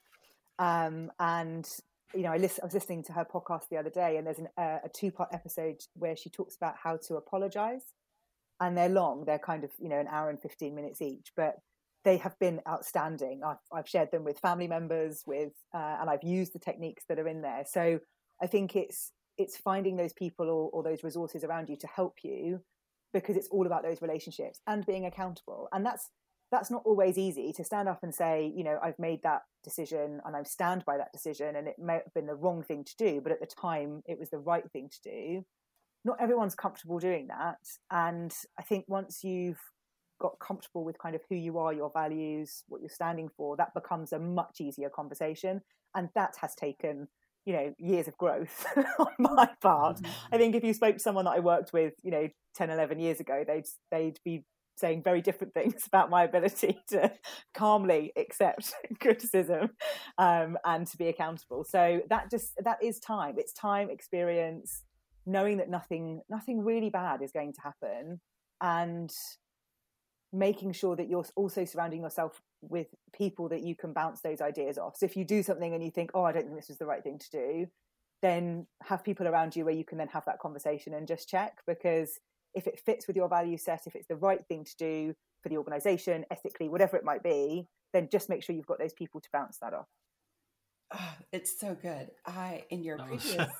um, 0.58 1.12
and 1.20 1.68
you 2.14 2.24
know, 2.24 2.32
I, 2.32 2.36
I 2.36 2.66
was 2.66 2.74
listening 2.74 3.04
to 3.04 3.14
her 3.14 3.26
podcast 3.26 3.70
the 3.70 3.78
other 3.78 3.90
day, 3.90 4.18
and 4.18 4.26
there's 4.26 4.40
an, 4.40 4.48
uh, 4.58 4.80
a 4.84 4.90
two 4.90 5.12
part 5.12 5.30
episode 5.32 5.82
where 5.94 6.16
she 6.16 6.30
talks 6.30 6.56
about 6.56 6.76
how 6.84 6.98
to 7.08 7.16
apologize. 7.16 7.84
And 8.60 8.78
they're 8.78 8.90
long; 8.90 9.26
they're 9.26 9.40
kind 9.40 9.64
of 9.64 9.72
you 9.80 9.90
know 9.90 10.00
an 10.00 10.08
hour 10.08 10.30
and 10.30 10.42
fifteen 10.42 10.76
minutes 10.76 11.02
each, 11.02 11.32
but 11.36 11.56
they 12.04 12.18
have 12.18 12.38
been 12.40 12.62
outstanding. 12.68 13.42
I've, 13.46 13.58
I've 13.74 13.88
shared 13.88 14.12
them 14.12 14.24
with 14.24 14.40
family 14.40 14.68
members, 14.68 15.24
with 15.26 15.54
uh, 15.74 15.98
and 16.00 16.10
I've 16.10 16.24
used 16.24 16.54
the 16.54 16.60
techniques 16.60 17.04
that 17.08 17.20
are 17.20 17.28
in 17.28 17.42
there. 17.42 17.64
So 17.66 18.00
I 18.42 18.48
think 18.48 18.76
it's 18.76 19.12
it's 19.38 19.56
finding 19.56 19.96
those 19.96 20.14
people 20.14 20.50
or, 20.50 20.70
or 20.72 20.84
those 20.84 21.04
resources 21.04 21.44
around 21.44 21.70
you 21.70 21.78
to 21.78 21.88
help 21.88 22.18
you, 22.24 22.62
because 23.14 23.38
it's 23.38 23.48
all 23.50 23.66
about 23.66 23.84
those 23.84 24.02
relationships 24.02 24.60
and 24.68 24.86
being 24.86 25.06
accountable. 25.06 25.70
And 25.72 25.86
that's 25.86 26.10
that's 26.52 26.72
not 26.72 26.82
always 26.86 27.18
easy 27.18 27.54
to 27.54 27.64
stand 27.64 27.88
up 27.88 28.00
and 28.02 28.14
say, 28.14 28.52
you 28.56 28.64
know, 28.64 28.80
I've 28.82 28.98
made 28.98 29.22
that 29.24 29.44
decision 29.64 30.22
and 30.26 30.36
I 30.36 30.44
stand 30.44 30.84
by 30.86 30.98
that 30.98 31.12
decision 31.14 31.56
and 31.56 31.68
it 31.68 31.76
may 31.78 31.94
have 31.94 32.14
been 32.14 32.26
the 32.26 32.36
wrong 32.36 32.64
thing 32.64 32.84
to 32.84 32.96
do, 32.98 33.22
but 33.22 33.32
at 33.32 33.40
the 33.40 33.46
time 33.46 34.02
it 34.08 34.18
was 34.20 34.30
the 34.30 34.40
right 34.40 34.70
thing 34.72 34.90
to 34.90 35.10
do. 35.10 35.46
Not 36.06 36.22
everyone's 36.22 36.56
comfortable 36.56 36.98
doing 36.98 37.28
that. 37.28 37.60
And 37.92 38.34
I 38.58 38.64
think 38.64 38.86
once 38.88 39.24
you've 39.24 39.60
got 40.20 40.40
comfortable 40.40 40.84
with 40.84 40.98
kind 40.98 41.16
of 41.16 41.22
who 41.30 41.36
you 41.36 41.58
are, 41.58 41.74
your 41.74 41.92
values, 41.94 42.64
what 42.68 42.82
you're 42.82 42.90
standing 42.90 43.30
for, 43.36 43.56
that 43.58 43.74
becomes 43.74 44.12
a 44.12 44.20
much 44.20 44.60
easier 44.60 44.90
conversation. 44.90 45.62
And 45.94 46.10
that 46.16 46.36
has 46.42 46.56
taken, 46.56 47.08
you 47.46 47.54
know, 47.54 47.74
years 47.78 48.08
of 48.08 48.18
growth 48.18 48.66
on 49.00 49.08
my 49.20 49.50
part. 49.62 49.98
Mm-hmm. 49.98 50.36
I 50.36 50.38
think 50.38 50.56
if 50.56 50.64
you 50.64 50.74
spoke 50.74 50.96
to 50.96 51.02
someone 51.02 51.26
that 51.26 51.32
I 51.32 51.40
worked 51.40 51.74
with, 51.74 51.94
you 52.02 52.12
know, 52.12 52.28
10, 52.56 52.70
11 52.70 53.00
years 53.00 53.20
ago, 53.20 53.44
they'd, 53.46 53.66
they'd 53.92 54.20
be 54.24 54.46
saying 54.80 55.04
very 55.04 55.22
different 55.22 55.54
things 55.54 55.84
about 55.88 56.10
my 56.10 56.24
ability 56.24 56.80
to 56.90 57.12
calmly 57.54 58.12
accept 58.18 58.74
criticism 59.00 59.72
um, 60.18 60.58
and 60.66 60.88
to 60.88 60.98
be 60.98 61.08
accountable. 61.08 61.64
So 61.64 62.02
that 62.10 62.32
just 62.32 62.54
that 62.64 62.84
is 62.84 63.00
time. 63.00 63.36
It's 63.38 63.54
time, 63.54 63.90
experience, 63.90 64.84
knowing 65.26 65.58
that 65.58 65.70
nothing 65.70 66.22
nothing 66.30 66.64
really 66.64 66.90
bad 66.90 67.22
is 67.22 67.32
going 67.32 67.54
to 67.54 67.62
happen, 67.62 68.22
and 68.62 69.12
making 70.32 70.74
sure 70.74 70.96
that 70.96 71.10
you're 71.10 71.26
also 71.36 71.66
surrounding 71.66 72.02
yourself 72.02 72.42
with 72.62 72.88
people 73.14 73.50
that 73.50 73.62
you 73.62 73.76
can 73.76 73.94
bounce 73.94 74.22
those 74.22 74.42
ideas 74.42 74.78
off. 74.78 74.96
So 74.96 75.06
if 75.06 75.16
you 75.16 75.26
do 75.26 75.42
something 75.42 75.74
and 75.74 75.84
you 75.84 75.90
think, 75.90 76.12
oh, 76.14 76.24
I 76.24 76.32
don't 76.32 76.44
think 76.44 76.56
this 76.56 76.68
was 76.68 76.78
the 76.78 76.86
right 76.86 77.04
thing 77.04 77.18
to 77.18 77.30
do, 77.32 77.68
then 78.22 78.68
have 78.84 79.04
people 79.04 79.28
around 79.28 79.56
you 79.56 79.66
where 79.66 79.74
you 79.74 79.86
can 79.86 79.98
then 79.98 80.10
have 80.10 80.26
that 80.26 80.40
conversation 80.40 80.94
and 80.94 81.08
just 81.08 81.30
check 81.30 81.60
because 81.66 82.20
if 82.54 82.68
it 82.68 82.80
fits 82.80 83.08
with 83.08 83.16
your 83.16 83.30
value 83.30 83.58
set, 83.58 83.88
if 83.88 83.96
it's 83.96 84.08
the 84.08 84.16
right 84.16 84.46
thing 84.48 84.64
to 84.64 84.78
do 84.78 85.14
for 85.42 85.50
the 85.50 85.58
organization, 85.58 86.26
ethically, 86.32 86.70
whatever 86.70 86.98
it 86.98 87.04
might 87.04 87.24
be, 87.24 87.68
then 87.94 88.10
just 88.12 88.30
make 88.30 88.44
sure 88.44 88.56
you've 88.56 88.68
got 88.68 88.80
those 88.80 88.94
people 88.94 89.22
to 89.22 89.30
bounce 89.32 89.58
that 89.60 89.74
off. 89.74 89.88
Oh, 90.94 91.14
it's 91.32 91.60
so 91.60 91.76
good. 91.80 92.10
I 92.26 92.64
in 92.70 92.84
your 92.84 92.98
previous 93.08 93.52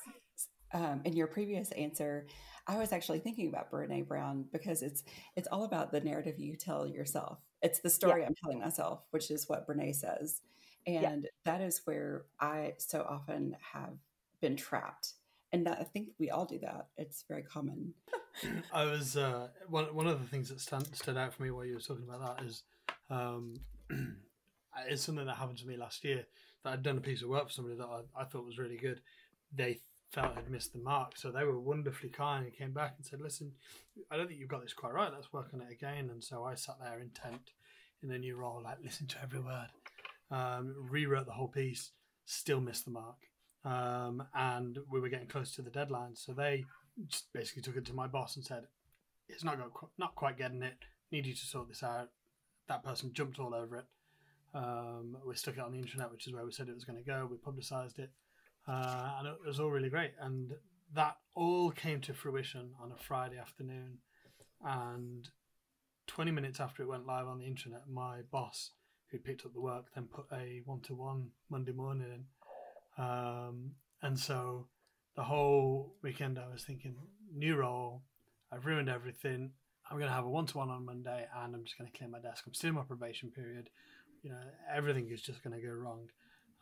um, 0.72 1.00
in 1.04 1.14
your 1.14 1.26
previous 1.26 1.70
answer, 1.72 2.26
I 2.66 2.78
was 2.78 2.92
actually 2.92 3.18
thinking 3.20 3.48
about 3.48 3.70
Brene 3.70 4.06
Brown 4.06 4.44
because 4.52 4.82
it's 4.82 5.02
it's 5.36 5.48
all 5.50 5.64
about 5.64 5.92
the 5.92 6.00
narrative 6.00 6.38
you 6.38 6.56
tell 6.56 6.86
yourself. 6.86 7.38
It's 7.62 7.80
the 7.80 7.90
story 7.90 8.22
yeah. 8.22 8.28
I'm 8.28 8.34
telling 8.34 8.60
myself, 8.60 9.02
which 9.10 9.30
is 9.30 9.48
what 9.48 9.66
Brene 9.66 9.94
says, 9.94 10.40
and 10.86 11.24
yeah. 11.24 11.30
that 11.44 11.60
is 11.60 11.82
where 11.84 12.24
I 12.40 12.74
so 12.78 13.04
often 13.08 13.56
have 13.72 13.94
been 14.40 14.56
trapped. 14.56 15.14
And 15.52 15.66
that, 15.66 15.78
I 15.80 15.84
think 15.84 16.10
we 16.18 16.30
all 16.30 16.44
do 16.44 16.58
that. 16.60 16.88
It's 16.96 17.24
very 17.28 17.42
common. 17.42 17.94
I 18.72 18.84
was 18.84 19.16
uh, 19.16 19.48
one 19.68 19.86
one 19.94 20.06
of 20.06 20.20
the 20.20 20.26
things 20.26 20.48
that 20.48 20.60
stand, 20.60 20.86
stood 20.94 21.16
out 21.16 21.34
for 21.34 21.42
me 21.42 21.50
while 21.50 21.64
you 21.64 21.74
were 21.74 21.80
talking 21.80 22.06
about 22.08 22.36
that 22.36 22.44
is 22.44 22.62
um, 23.10 23.54
it's 24.88 25.02
something 25.02 25.26
that 25.26 25.36
happened 25.36 25.58
to 25.58 25.66
me 25.66 25.76
last 25.76 26.04
year 26.04 26.24
that 26.62 26.72
I'd 26.72 26.82
done 26.82 26.98
a 26.98 27.00
piece 27.00 27.22
of 27.22 27.28
work 27.28 27.48
for 27.48 27.52
somebody 27.52 27.76
that 27.76 27.86
I, 27.86 28.22
I 28.22 28.24
thought 28.24 28.44
was 28.44 28.58
really 28.58 28.76
good. 28.76 29.00
They 29.52 29.80
felt 30.10 30.34
had 30.34 30.50
missed 30.50 30.72
the 30.72 30.78
mark, 30.78 31.16
so 31.16 31.30
they 31.30 31.44
were 31.44 31.58
wonderfully 31.58 32.10
kind 32.10 32.44
and 32.44 32.54
came 32.54 32.72
back 32.72 32.94
and 32.96 33.04
said, 33.04 33.20
"Listen, 33.20 33.52
I 34.10 34.16
don't 34.16 34.28
think 34.28 34.38
you've 34.38 34.48
got 34.48 34.62
this 34.62 34.72
quite 34.72 34.92
right. 34.92 35.12
Let's 35.12 35.32
work 35.32 35.48
on 35.52 35.62
it 35.62 35.72
again." 35.72 36.10
And 36.10 36.22
so 36.22 36.44
I 36.44 36.54
sat 36.54 36.76
there 36.80 37.00
intent 37.00 37.50
in 38.02 38.10
a 38.12 38.18
new 38.18 38.36
role, 38.36 38.62
like 38.62 38.78
listen 38.82 39.06
to 39.08 39.22
every 39.22 39.40
word, 39.40 39.68
um, 40.30 40.74
rewrote 40.78 41.26
the 41.26 41.32
whole 41.32 41.48
piece, 41.48 41.90
still 42.24 42.60
missed 42.60 42.84
the 42.84 42.90
mark, 42.90 43.28
um, 43.64 44.22
and 44.34 44.78
we 44.90 45.00
were 45.00 45.08
getting 45.08 45.28
close 45.28 45.54
to 45.54 45.62
the 45.62 45.70
deadline. 45.70 46.14
So 46.14 46.32
they 46.32 46.64
just 47.06 47.32
basically 47.32 47.62
took 47.62 47.76
it 47.76 47.86
to 47.86 47.94
my 47.94 48.06
boss 48.06 48.36
and 48.36 48.44
said, 48.44 48.64
"It's 49.28 49.44
not 49.44 49.58
got, 49.58 49.90
not 49.98 50.14
quite 50.14 50.38
getting 50.38 50.62
it. 50.62 50.78
Need 51.12 51.26
you 51.26 51.34
to 51.34 51.46
sort 51.46 51.68
this 51.68 51.82
out." 51.82 52.10
That 52.68 52.84
person 52.84 53.12
jumped 53.12 53.38
all 53.38 53.54
over 53.54 53.76
it. 53.76 53.86
Um, 54.54 55.16
we 55.26 55.34
stuck 55.36 55.54
it 55.54 55.60
on 55.60 55.72
the 55.72 55.78
internet, 55.78 56.10
which 56.10 56.26
is 56.26 56.32
where 56.32 56.44
we 56.44 56.52
said 56.52 56.68
it 56.68 56.74
was 56.74 56.84
going 56.84 56.98
to 56.98 57.04
go. 57.04 57.28
We 57.30 57.36
publicised 57.36 57.98
it, 57.98 58.10
uh, 58.66 59.14
and 59.18 59.28
it 59.28 59.36
was 59.46 59.60
all 59.60 59.70
really 59.70 59.90
great. 59.90 60.12
And 60.20 60.52
that 60.94 61.16
all 61.34 61.70
came 61.70 62.00
to 62.02 62.14
fruition 62.14 62.70
on 62.82 62.92
a 62.92 62.96
Friday 62.96 63.38
afternoon. 63.38 63.98
And 64.64 65.28
20 66.06 66.30
minutes 66.32 66.60
after 66.60 66.82
it 66.82 66.88
went 66.88 67.06
live 67.06 67.26
on 67.26 67.38
the 67.38 67.46
internet, 67.46 67.82
my 67.88 68.22
boss, 68.30 68.72
who 69.10 69.18
picked 69.18 69.46
up 69.46 69.52
the 69.52 69.60
work, 69.60 69.86
then 69.94 70.04
put 70.04 70.26
a 70.32 70.62
one 70.64 70.80
to 70.80 70.94
one 70.94 71.28
Monday 71.48 71.72
morning 71.72 72.08
in. 72.12 72.24
Um, 73.00 73.72
and 74.02 74.18
so 74.18 74.66
the 75.16 75.24
whole 75.24 75.94
weekend 76.02 76.38
I 76.38 76.52
was 76.52 76.64
thinking, 76.64 76.96
new 77.34 77.56
role, 77.56 78.02
I've 78.52 78.66
ruined 78.66 78.90
everything. 78.90 79.52
I'm 79.90 79.96
going 79.96 80.08
to 80.08 80.14
have 80.14 80.26
a 80.26 80.30
one 80.30 80.46
to 80.46 80.58
one 80.58 80.70
on 80.70 80.84
Monday 80.84 81.26
and 81.36 81.54
I'm 81.54 81.64
just 81.64 81.78
going 81.78 81.90
to 81.90 81.96
clear 81.96 82.10
my 82.10 82.20
desk. 82.20 82.44
I'm 82.46 82.54
still 82.54 82.68
in 82.68 82.76
my 82.76 82.82
probation 82.82 83.30
period. 83.30 83.70
You 84.22 84.30
know, 84.30 84.40
everything 84.72 85.08
is 85.10 85.22
just 85.22 85.42
going 85.42 85.58
to 85.58 85.66
go 85.66 85.72
wrong. 85.72 86.08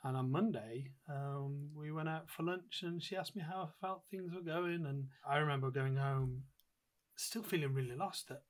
And 0.04 0.16
on 0.16 0.30
Monday, 0.30 0.92
um, 1.10 1.70
we 1.74 1.90
went 1.90 2.08
out 2.08 2.30
for 2.30 2.44
lunch 2.44 2.82
and 2.82 3.02
she 3.02 3.16
asked 3.16 3.34
me 3.34 3.42
how 3.42 3.70
I 3.70 3.86
felt 3.86 4.04
things 4.10 4.32
were 4.32 4.40
going. 4.40 4.86
And 4.86 5.06
I 5.28 5.38
remember 5.38 5.70
going 5.70 5.96
home 5.96 6.42
still 7.16 7.42
feeling 7.42 7.74
really 7.74 7.96
lost 7.96 8.28
that 8.28 8.42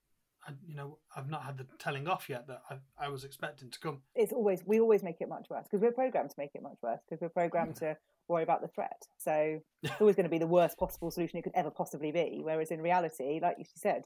I, 0.46 0.52
you 0.66 0.74
know, 0.74 0.98
I've 1.16 1.28
not 1.28 1.42
had 1.42 1.58
the 1.58 1.66
telling 1.78 2.08
off 2.08 2.28
yet 2.28 2.46
that 2.46 2.62
I, 2.70 3.06
I 3.06 3.08
was 3.08 3.24
expecting 3.24 3.70
to 3.70 3.78
come. 3.78 4.02
It's 4.14 4.32
always 4.32 4.62
we 4.64 4.80
always 4.80 5.02
make 5.02 5.20
it 5.20 5.28
much 5.28 5.46
worse 5.50 5.64
because 5.64 5.82
we're 5.82 5.92
programmed 5.92 6.30
to 6.30 6.36
make 6.38 6.54
it 6.54 6.62
much 6.62 6.78
worse 6.82 7.00
because 7.08 7.20
we're 7.20 7.28
programmed 7.28 7.76
to 7.76 7.96
worry 8.28 8.42
about 8.42 8.62
the 8.62 8.68
threat. 8.68 9.02
So 9.18 9.60
it's 9.82 10.00
always 10.00 10.16
going 10.16 10.24
to 10.24 10.30
be 10.30 10.38
the 10.38 10.46
worst 10.46 10.78
possible 10.78 11.10
solution 11.10 11.38
it 11.38 11.42
could 11.42 11.54
ever 11.54 11.70
possibly 11.70 12.12
be. 12.12 12.40
Whereas 12.42 12.70
in 12.70 12.80
reality, 12.80 13.40
like 13.42 13.56
you 13.58 13.64
said, 13.74 14.04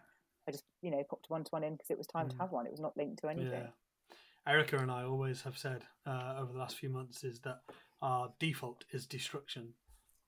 I 0.49 0.53
just 0.53 0.65
you 0.81 0.91
know 0.91 1.03
popped 1.09 1.29
one 1.29 1.45
to 1.45 1.51
one 1.51 1.65
in 1.65 1.75
because 1.75 1.91
it 1.91 1.99
was 1.99 2.07
time 2.07 2.27
mm. 2.27 2.31
to 2.31 2.37
have 2.39 2.53
one. 2.53 2.67
It 2.67 2.73
was 2.73 2.81
not 2.81 2.97
linked 2.97 3.21
to 3.23 3.29
anything. 3.29 3.51
Yeah. 3.51 4.53
Erica 4.53 4.79
and 4.79 4.91
I 4.91 5.05
always 5.05 5.43
have 5.43 5.57
said 5.57 5.83
uh, 6.07 6.35
over 6.39 6.53
the 6.53 6.59
last 6.59 6.77
few 6.77 6.89
months 6.89 7.23
is 7.23 7.41
that 7.41 7.61
our 8.01 8.33
default 8.41 8.85
is 8.91 9.07
destruction, 9.07 9.75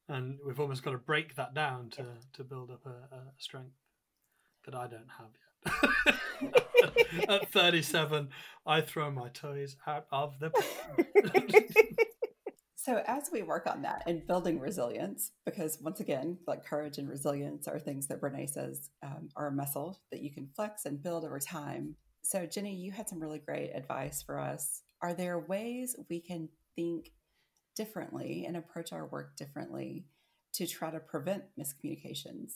and 0.09 0.39
we've 0.47 0.61
almost 0.61 0.85
got 0.85 0.93
to 0.93 0.99
break 0.99 1.35
that 1.35 1.55
down 1.55 1.91
to 1.91 2.07
to 2.35 2.45
build 2.45 2.71
up 2.71 2.87
a, 2.87 3.15
a 3.15 3.21
strength 3.39 3.75
that 4.65 4.75
I 4.75 4.87
don't 4.87 5.11
have 5.19 5.29
yet. 5.33 5.54
At 7.29 7.51
37, 7.53 8.29
I 8.67 8.81
throw 8.81 9.11
my 9.11 9.29
toys 9.29 9.77
out 9.87 10.07
of 10.11 10.39
the. 10.39 10.53
so, 12.77 13.03
as 13.07 13.31
we 13.33 13.43
work 13.43 13.67
on 13.67 13.83
that 13.83 14.03
and 14.07 14.27
building 14.27 14.59
resilience, 14.59 15.33
because 15.45 15.79
once 15.81 16.01
again, 16.01 16.39
like 16.47 16.65
courage 16.65 16.99
and 16.99 17.09
resilience 17.09 17.69
are 17.69 17.79
things 17.79 18.09
that 18.09 18.21
Brene 18.21 18.49
says 18.49 18.91
um, 19.03 19.29
are 19.37 19.49
a 19.49 19.53
muscle 19.53 20.01
that 20.11 20.23
you 20.23 20.33
can 20.33 20.49
flex 20.55 20.85
and 20.85 21.03
build 21.03 21.25
over 21.25 21.39
time. 21.39 21.97
So, 22.23 22.47
Jenny, 22.47 22.75
you 22.75 22.93
had 22.93 23.09
some 23.09 23.21
really 23.21 23.39
great 23.39 23.71
advice 23.75 24.23
for 24.23 24.39
us. 24.39 24.83
Are 25.03 25.15
there 25.15 25.39
ways 25.39 25.97
we 26.09 26.21
can 26.21 26.49
think 26.75 27.11
differently 27.77 28.45
and 28.47 28.57
approach 28.57 28.93
our 28.93 29.07
work 29.07 29.37
differently 29.37 30.07
to 30.55 30.67
try 30.67 30.91
to 30.91 31.01
prevent 31.01 31.45
miscommunications? 31.59 32.55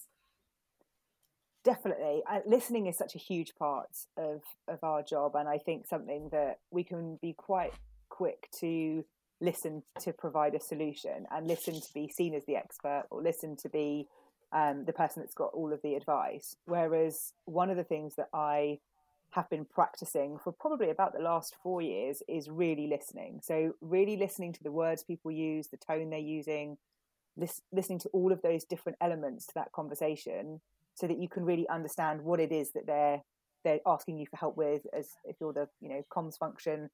Definitely 1.69 2.23
uh, 2.31 2.41
listening 2.47 2.87
is 2.87 2.97
such 2.97 3.15
a 3.15 3.19
huge 3.19 3.55
part 3.59 3.91
of 4.17 4.41
of 4.69 4.83
our 4.83 5.03
job 5.03 5.35
and 5.35 5.47
i 5.47 5.59
think 5.59 5.87
something 5.87 6.31
that 6.33 6.61
we 6.71 6.83
can 6.83 7.19
be 7.21 7.35
quite 7.35 7.75
quick 8.09 8.49
to 8.59 9.05
listen 9.41 9.83
to 10.01 10.13
provide 10.13 10.55
a 10.55 10.61
solution 10.61 11.27
and 11.31 11.47
listen 11.47 11.75
to 11.75 11.93
be 11.93 12.09
seen 12.09 12.33
as 12.35 12.45
the 12.47 12.57
expert 12.57 13.05
or 13.11 13.23
listen 13.23 13.55
to 13.55 13.69
be 13.69 14.09
um, 14.53 14.85
the 14.87 14.93
person 14.93 15.23
that's 15.23 15.35
got 15.35 15.51
all 15.53 15.73
of 15.73 15.83
the 15.83 15.95
advice. 15.95 16.57
Whereas 16.65 17.35
one 17.45 17.69
of 17.71 17.77
the 17.77 17.85
things 17.85 18.15
that 18.17 18.29
i 18.33 18.79
have 19.33 19.51
been 19.51 19.67
practicing 19.67 20.39
for 20.43 20.53
probably 20.53 20.89
about 20.89 21.13
the 21.13 21.23
last 21.23 21.55
four 21.63 21.83
years 21.83 22.23
is 22.27 22.49
really 22.49 22.87
listening. 22.87 23.41
So 23.43 23.75
really 23.83 24.17
listening 24.17 24.55
to 24.55 24.63
the 24.63 24.73
words 24.73 25.03
people 25.03 25.31
use 25.31 25.67
the 25.67 25.77
tone 25.77 26.09
they're 26.09 26.19
using 26.19 26.79
lis- 27.37 27.61
listening 27.71 27.99
to 28.01 28.09
all 28.09 28.33
of 28.33 28.41
those 28.41 28.65
different 28.65 28.97
elements 29.03 29.47
to 29.49 29.55
that 29.55 29.71
conversation 29.73 30.61
so 30.99 31.07
that 31.07 31.19
you 31.19 31.29
can 31.29 31.45
really 31.45 31.69
understand 31.69 32.21
what 32.23 32.41
it 32.41 32.53
is 32.53 32.73
that 32.73 32.87
they're 32.87 33.23
they're 33.65 33.81
asking 33.87 34.19
you 34.19 34.27
for 34.27 34.37
help 34.37 34.57
with 34.57 34.83
as 34.93 35.11
if 35.25 35.37
you're 35.41 35.53
the 35.53 35.69
you 35.81 35.89
know 35.89 36.03
comms 36.11 36.39
function 36.39 36.89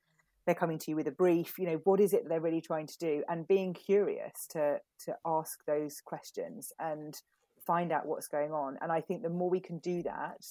they're 0.46 0.54
coming 0.54 0.78
to 0.78 0.90
you 0.90 0.96
with 0.96 1.06
a 1.08 1.12
brief 1.12 1.58
you 1.58 1.66
know 1.66 1.80
what 1.84 2.00
is 2.00 2.12
it 2.12 2.28
they're 2.28 2.40
really 2.40 2.60
trying 2.60 2.86
to 2.86 2.98
do? 2.98 3.22
And 3.28 3.48
being 3.48 3.72
curious 3.72 4.46
to 4.50 4.78
to 5.06 5.16
ask 5.24 5.64
those 5.66 6.00
questions 6.04 6.72
and 6.78 7.20
find 7.66 7.92
out 7.92 8.06
what's 8.06 8.28
going 8.28 8.52
on. 8.52 8.78
And 8.82 8.92
i 8.92 9.00
think 9.00 9.22
the 9.22 9.30
more 9.30 9.50
we 9.50 9.60
can 9.60 9.78
do 9.78 10.02
that 10.02 10.44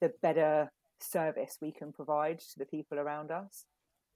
the 0.00 0.12
better 0.22 0.70
service 1.00 1.58
we 1.60 1.72
can 1.72 1.92
provide 1.92 2.40
to 2.40 2.58
the 2.58 2.66
people 2.66 2.98
around 2.98 3.30
us. 3.30 3.64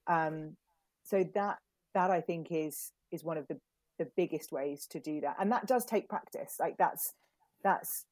Um, 0.07 0.57
so 1.05 1.24
that 1.35 1.59
that 1.94 2.11
i 2.11 2.20
think 2.20 2.48
is 2.50 2.92
is 3.11 3.24
one 3.24 3.37
of 3.37 3.46
the 3.48 3.59
the 3.98 4.11
biggest 4.16 4.52
ways 4.52 4.87
to 4.87 5.00
do 5.00 5.20
that. 5.20 5.37
And 5.38 5.52
that 5.52 5.66
does 5.66 5.85
take 5.85 6.09
practice. 6.09 6.57
Like 6.59 6.76
that's 6.76 7.14
that's 7.62 8.05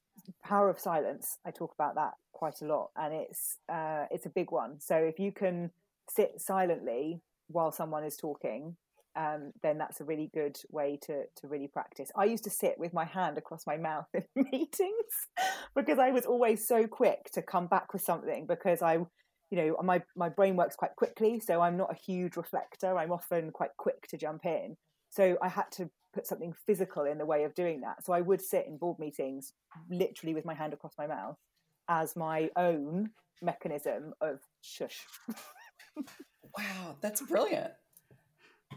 power 0.45 0.69
of 0.69 0.79
silence 0.79 1.39
i 1.45 1.51
talk 1.51 1.73
about 1.75 1.95
that 1.95 2.13
quite 2.41 2.63
a 2.63 2.65
lot 2.65 2.89
and 2.97 3.13
it's 3.13 3.59
uh, 3.71 4.07
it's 4.11 4.25
a 4.25 4.31
big 4.31 4.51
one. 4.51 4.81
So 4.81 4.97
if 4.97 5.19
you 5.19 5.31
can 5.31 5.71
sit 6.09 6.41
silently 6.41 7.21
while 7.49 7.71
someone 7.71 8.03
is 8.03 8.17
talking 8.17 8.77
um, 9.15 9.53
then 9.63 9.77
that's 9.77 10.01
a 10.01 10.05
really 10.05 10.31
good 10.33 10.57
way 10.71 10.99
to 11.03 11.25
to 11.39 11.49
really 11.49 11.69
practice. 11.69 12.11
I 12.17 12.25
used 12.25 12.45
to 12.45 12.51
sit 12.51 12.77
with 12.79 12.95
my 12.95 13.05
hand 13.05 13.37
across 13.37 13.67
my 13.67 13.77
mouth 13.77 14.07
in 14.15 14.25
meetings 14.35 15.17
because 15.77 15.99
i 15.99 16.11
was 16.11 16.25
always 16.25 16.67
so 16.67 16.87
quick 16.87 17.31
to 17.35 17.43
come 17.43 17.67
back 17.67 17.93
with 17.93 18.03
something 18.03 18.47
because 18.47 18.81
i 18.83 18.95
you 19.51 19.57
know 19.59 19.77
my 19.83 20.01
my 20.17 20.31
brain 20.31 20.57
works 20.57 20.77
quite 20.77 20.95
quickly 20.97 21.41
so 21.41 21.61
i'm 21.61 21.77
not 21.77 21.93
a 21.93 22.03
huge 22.07 22.37
reflector. 22.37 22.97
I'm 22.97 23.13
often 23.13 23.51
quite 23.51 23.75
quick 23.77 24.01
to 24.09 24.17
jump 24.17 24.47
in. 24.47 24.77
So 25.11 25.37
i 25.43 25.49
had 25.49 25.71
to 25.73 25.91
put 26.13 26.27
something 26.27 26.55
physical 26.67 27.05
in 27.05 27.19
the 27.19 27.27
way 27.27 27.45
of 27.45 27.55
doing 27.55 27.81
that. 27.83 28.05
So 28.05 28.13
I 28.13 28.21
would 28.21 28.41
sit 28.41 28.67
in 28.67 28.77
board 28.77 28.99
meetings 28.99 29.53
literally 29.89 30.35
with 30.35 30.45
my 30.45 30.55
hand 30.55 30.73
across 30.73 30.93
my 30.99 31.07
mouth 31.07 31.37
as 31.89 32.17
my 32.17 32.51
own 32.57 33.11
mechanism 33.43 34.13
of 34.21 34.41
shush. 34.61 35.07
wow, 36.57 36.97
that's 37.01 37.21
brilliant. 37.23 37.73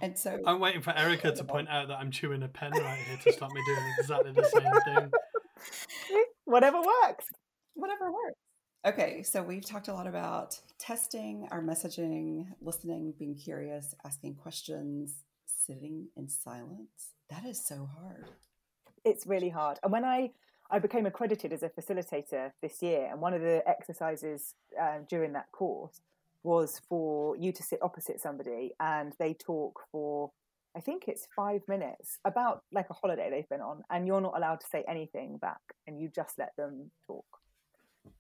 And 0.02 0.18
so 0.18 0.40
I'm 0.46 0.60
waiting 0.60 0.82
for 0.82 0.96
Erica 0.98 1.32
to 1.34 1.44
point 1.44 1.70
out 1.70 1.88
that 1.88 2.00
I'm 2.00 2.12
chewing 2.12 2.44
a 2.44 2.48
pen 2.48 2.72
right 2.72 3.00
here 3.08 3.18
to 3.24 3.34
stop 3.34 3.52
me 3.52 3.62
doing 3.66 3.94
exactly 4.00 4.32
the 4.32 4.44
same 4.44 4.96
thing. 4.96 5.12
Whatever 6.46 6.82
works. 6.82 7.28
Whatever 7.76 8.12
works. 8.12 8.38
Okay, 8.86 9.24
so 9.24 9.42
we've 9.42 9.66
talked 9.66 9.88
a 9.88 9.94
lot 9.94 10.08
about 10.08 10.60
testing 10.78 11.48
our 11.52 11.62
messaging, 11.62 12.48
listening, 12.62 13.14
being 13.18 13.36
curious, 13.36 13.96
asking 14.06 14.36
questions, 14.36 15.24
sitting 15.46 16.08
in 16.18 16.28
silence. 16.28 17.14
That 17.34 17.50
is 17.50 17.60
so 17.66 17.90
hard. 18.00 18.26
It's 19.04 19.26
really 19.26 19.50
hard. 19.50 19.80
And 19.82 19.92
when 19.92 20.06
I 20.06 20.32
I 20.70 20.80
became 20.80 21.06
accredited 21.06 21.52
as 21.52 21.64
a 21.64 21.70
facilitator 21.70 22.52
this 22.62 22.82
year, 22.82 23.08
and 23.12 23.22
one 23.22 23.34
of 23.34 23.42
the 23.42 23.64
exercises 23.68 24.56
uh, 24.80 25.00
during 25.10 25.34
that 25.34 25.52
course 25.52 26.02
was 26.44 26.82
for 26.90 27.36
you 27.38 27.52
to 27.52 27.64
sit 27.64 27.80
opposite 27.82 28.20
somebody 28.20 28.74
and 28.80 29.14
they 29.20 29.34
talk 29.34 29.80
for 29.92 30.32
I 30.76 30.80
think 30.80 31.08
it's 31.08 31.28
five 31.36 31.62
minutes 31.68 32.20
about 32.26 32.64
like 32.72 32.90
a 32.90 32.94
holiday 32.94 33.30
they've 33.30 33.50
been 33.50 33.62
on, 33.62 33.84
and 33.90 34.08
you're 34.08 34.22
not 34.22 34.36
allowed 34.38 34.60
to 34.62 34.68
say 34.68 34.84
anything 34.88 35.38
back, 35.38 35.62
and 35.88 36.00
you 36.00 36.10
just 36.10 36.38
let 36.38 36.56
them 36.56 36.92
talk. 37.08 37.26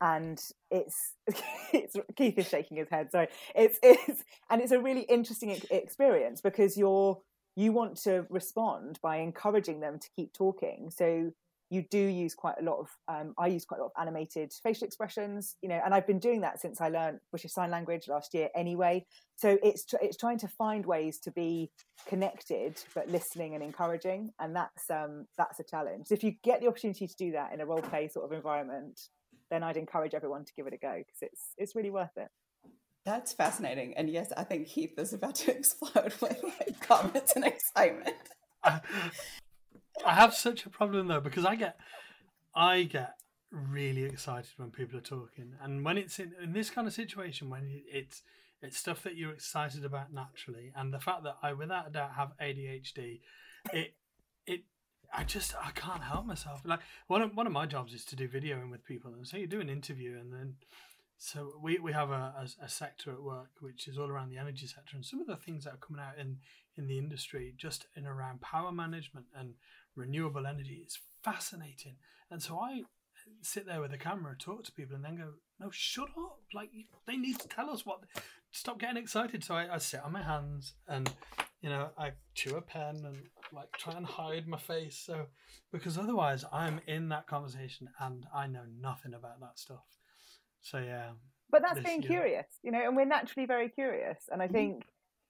And 0.01 0.39
it's, 0.71 1.15
it's 1.73 1.95
Keith 2.15 2.37
is 2.37 2.47
shaking 2.47 2.77
his 2.77 2.89
head. 2.89 3.11
Sorry, 3.11 3.27
it's 3.55 3.79
it's 3.83 4.23
and 4.49 4.61
it's 4.61 4.71
a 4.71 4.79
really 4.79 5.01
interesting 5.01 5.59
experience 5.71 6.41
because 6.41 6.77
you're 6.77 7.19
you 7.55 7.71
want 7.71 7.97
to 8.03 8.25
respond 8.29 8.99
by 9.01 9.17
encouraging 9.17 9.79
them 9.79 9.99
to 9.99 10.09
keep 10.15 10.33
talking. 10.33 10.89
So 10.89 11.31
you 11.73 11.83
do 11.89 11.97
use 11.97 12.35
quite 12.35 12.55
a 12.59 12.63
lot 12.63 12.79
of 12.79 12.89
um, 13.07 13.33
I 13.37 13.47
use 13.47 13.65
quite 13.65 13.79
a 13.79 13.83
lot 13.83 13.91
of 13.95 14.01
animated 14.01 14.53
facial 14.61 14.85
expressions, 14.85 15.55
you 15.61 15.69
know, 15.69 15.81
and 15.83 15.93
I've 15.93 16.05
been 16.05 16.19
doing 16.19 16.41
that 16.41 16.61
since 16.61 16.79
I 16.79 16.89
learned 16.89 17.19
British 17.31 17.51
Sign 17.51 17.71
Language 17.71 18.07
last 18.07 18.33
year 18.35 18.49
anyway. 18.53 19.05
So 19.35 19.57
it's 19.63 19.85
it's 19.99 20.15
trying 20.15 20.37
to 20.39 20.47
find 20.47 20.85
ways 20.85 21.17
to 21.19 21.31
be 21.31 21.71
connected 22.07 22.79
but 22.93 23.09
listening 23.09 23.55
and 23.55 23.63
encouraging, 23.63 24.31
and 24.39 24.55
that's 24.55 24.89
um, 24.91 25.25
that's 25.37 25.59
a 25.59 25.63
challenge. 25.63 26.07
So 26.07 26.13
if 26.13 26.23
you 26.23 26.35
get 26.43 26.61
the 26.61 26.67
opportunity 26.67 27.07
to 27.07 27.15
do 27.15 27.31
that 27.31 27.53
in 27.53 27.59
a 27.59 27.65
role 27.65 27.81
play 27.81 28.07
sort 28.07 28.25
of 28.25 28.33
environment, 28.33 29.09
then 29.49 29.63
I'd 29.63 29.77
encourage 29.77 30.13
everyone 30.13 30.45
to 30.45 30.53
give 30.55 30.67
it 30.67 30.73
a 30.73 30.77
go 30.77 30.97
because 30.99 31.21
it's 31.21 31.41
it's 31.57 31.75
really 31.75 31.91
worth 31.91 32.15
it. 32.17 32.29
That's 33.05 33.33
fascinating. 33.33 33.93
And 33.95 34.09
yes, 34.09 34.31
I 34.37 34.43
think 34.43 34.67
Keith 34.67 34.97
is 34.97 35.13
about 35.13 35.35
to 35.35 35.51
explode 35.57 36.13
with 36.21 36.43
like, 36.43 36.79
comments 36.79 37.33
and 37.35 37.45
excitement. 37.45 38.15
I, 38.63 38.79
I 40.05 40.13
have 40.13 40.33
such 40.33 40.65
a 40.65 40.69
problem 40.69 41.07
though 41.07 41.19
because 41.19 41.45
I 41.45 41.55
get 41.55 41.77
I 42.55 42.83
get 42.83 43.15
really 43.51 44.03
excited 44.03 44.51
when 44.57 44.71
people 44.71 44.97
are 44.97 45.01
talking, 45.01 45.53
and 45.61 45.85
when 45.85 45.97
it's 45.97 46.19
in, 46.19 46.33
in 46.41 46.53
this 46.53 46.69
kind 46.69 46.87
of 46.87 46.93
situation 46.93 47.49
when 47.49 47.83
it's 47.91 48.23
it's 48.61 48.77
stuff 48.77 49.03
that 49.03 49.17
you're 49.17 49.33
excited 49.33 49.83
about 49.83 50.13
naturally, 50.13 50.71
and 50.75 50.93
the 50.93 50.99
fact 50.99 51.23
that 51.23 51.35
I 51.43 51.53
without 51.53 51.87
a 51.87 51.91
doubt 51.91 52.13
have 52.15 52.31
ADHD, 52.41 53.19
it 53.73 53.95
it 54.47 54.61
I 55.13 55.23
just 55.25 55.53
I 55.61 55.71
can't 55.71 56.03
help 56.03 56.25
myself. 56.25 56.61
Like 56.65 56.79
one 57.07 57.21
of 57.21 57.35
one 57.35 57.45
of 57.45 57.53
my 57.53 57.65
jobs 57.65 57.93
is 57.93 58.05
to 58.05 58.15
do 58.15 58.27
videoing 58.27 58.71
with 58.71 58.85
people, 58.85 59.13
and 59.13 59.27
so 59.27 59.37
you 59.37 59.47
do 59.47 59.61
an 59.61 59.69
interview, 59.69 60.17
and 60.17 60.33
then 60.33 60.55
so 61.23 61.53
we, 61.61 61.79
we 61.79 61.93
have 61.93 62.11
a, 62.11 62.33
a, 62.37 62.65
a, 62.65 62.67
sector 62.67 63.13
at 63.13 63.23
work 63.23 63.51
which 63.61 63.87
is 63.87 63.97
all 63.97 64.09
around 64.09 64.29
the 64.29 64.37
energy 64.37 64.67
sector, 64.67 64.97
and 64.97 65.05
some 65.05 65.21
of 65.21 65.27
the 65.27 65.37
things 65.37 65.63
that 65.63 65.73
are 65.73 65.77
coming 65.77 66.03
out 66.03 66.19
in 66.19 66.39
in 66.75 66.85
the 66.85 66.97
industry 66.97 67.53
just 67.57 67.85
in 67.95 68.05
around 68.05 68.41
power 68.41 68.73
management 68.73 69.27
and 69.33 69.53
renewable 69.95 70.45
energy 70.45 70.83
is 70.85 70.99
fascinating. 71.23 71.95
And 72.29 72.43
so 72.43 72.59
I 72.59 72.81
sit 73.41 73.65
there 73.65 73.79
with 73.79 73.93
a 73.93 73.97
camera, 73.97 74.35
talk 74.37 74.65
to 74.65 74.73
people, 74.73 74.97
and 74.97 75.05
then 75.05 75.15
go, 75.15 75.29
"No, 75.61 75.69
shut 75.71 76.09
up! 76.09 76.39
Like 76.53 76.71
they 77.07 77.15
need 77.15 77.39
to 77.39 77.47
tell 77.47 77.69
us 77.69 77.85
what. 77.85 78.01
Stop 78.51 78.79
getting 78.79 79.01
excited." 79.01 79.45
So 79.45 79.55
I, 79.55 79.75
I 79.75 79.77
sit 79.77 80.03
on 80.03 80.11
my 80.11 80.23
hands 80.23 80.73
and 80.89 81.09
you 81.61 81.69
know 81.69 81.91
I 81.97 82.11
chew 82.35 82.57
a 82.57 82.61
pen 82.61 83.01
and 83.05 83.17
like 83.53 83.71
try 83.77 83.93
and 83.93 84.05
hide 84.05 84.45
my 84.45 84.59
face, 84.59 85.01
so 85.05 85.27
because 85.71 85.97
otherwise 85.97 86.43
I'm 86.51 86.81
in 86.85 87.07
that 87.09 87.27
conversation 87.27 87.87
and 88.01 88.25
I 88.35 88.47
know 88.47 88.65
nothing 88.81 89.13
about 89.13 89.39
that 89.39 89.57
stuff. 89.57 89.85
So 90.63 90.79
yeah. 90.79 91.11
But 91.51 91.61
that's 91.61 91.75
this, 91.75 91.85
being 91.85 92.01
curious, 92.01 92.47
you 92.63 92.71
know, 92.71 92.81
and 92.81 92.95
we're 92.95 93.05
naturally 93.05 93.45
very 93.45 93.69
curious. 93.69 94.17
And 94.31 94.41
I 94.41 94.45
mm-hmm. 94.45 94.53
think 94.53 94.85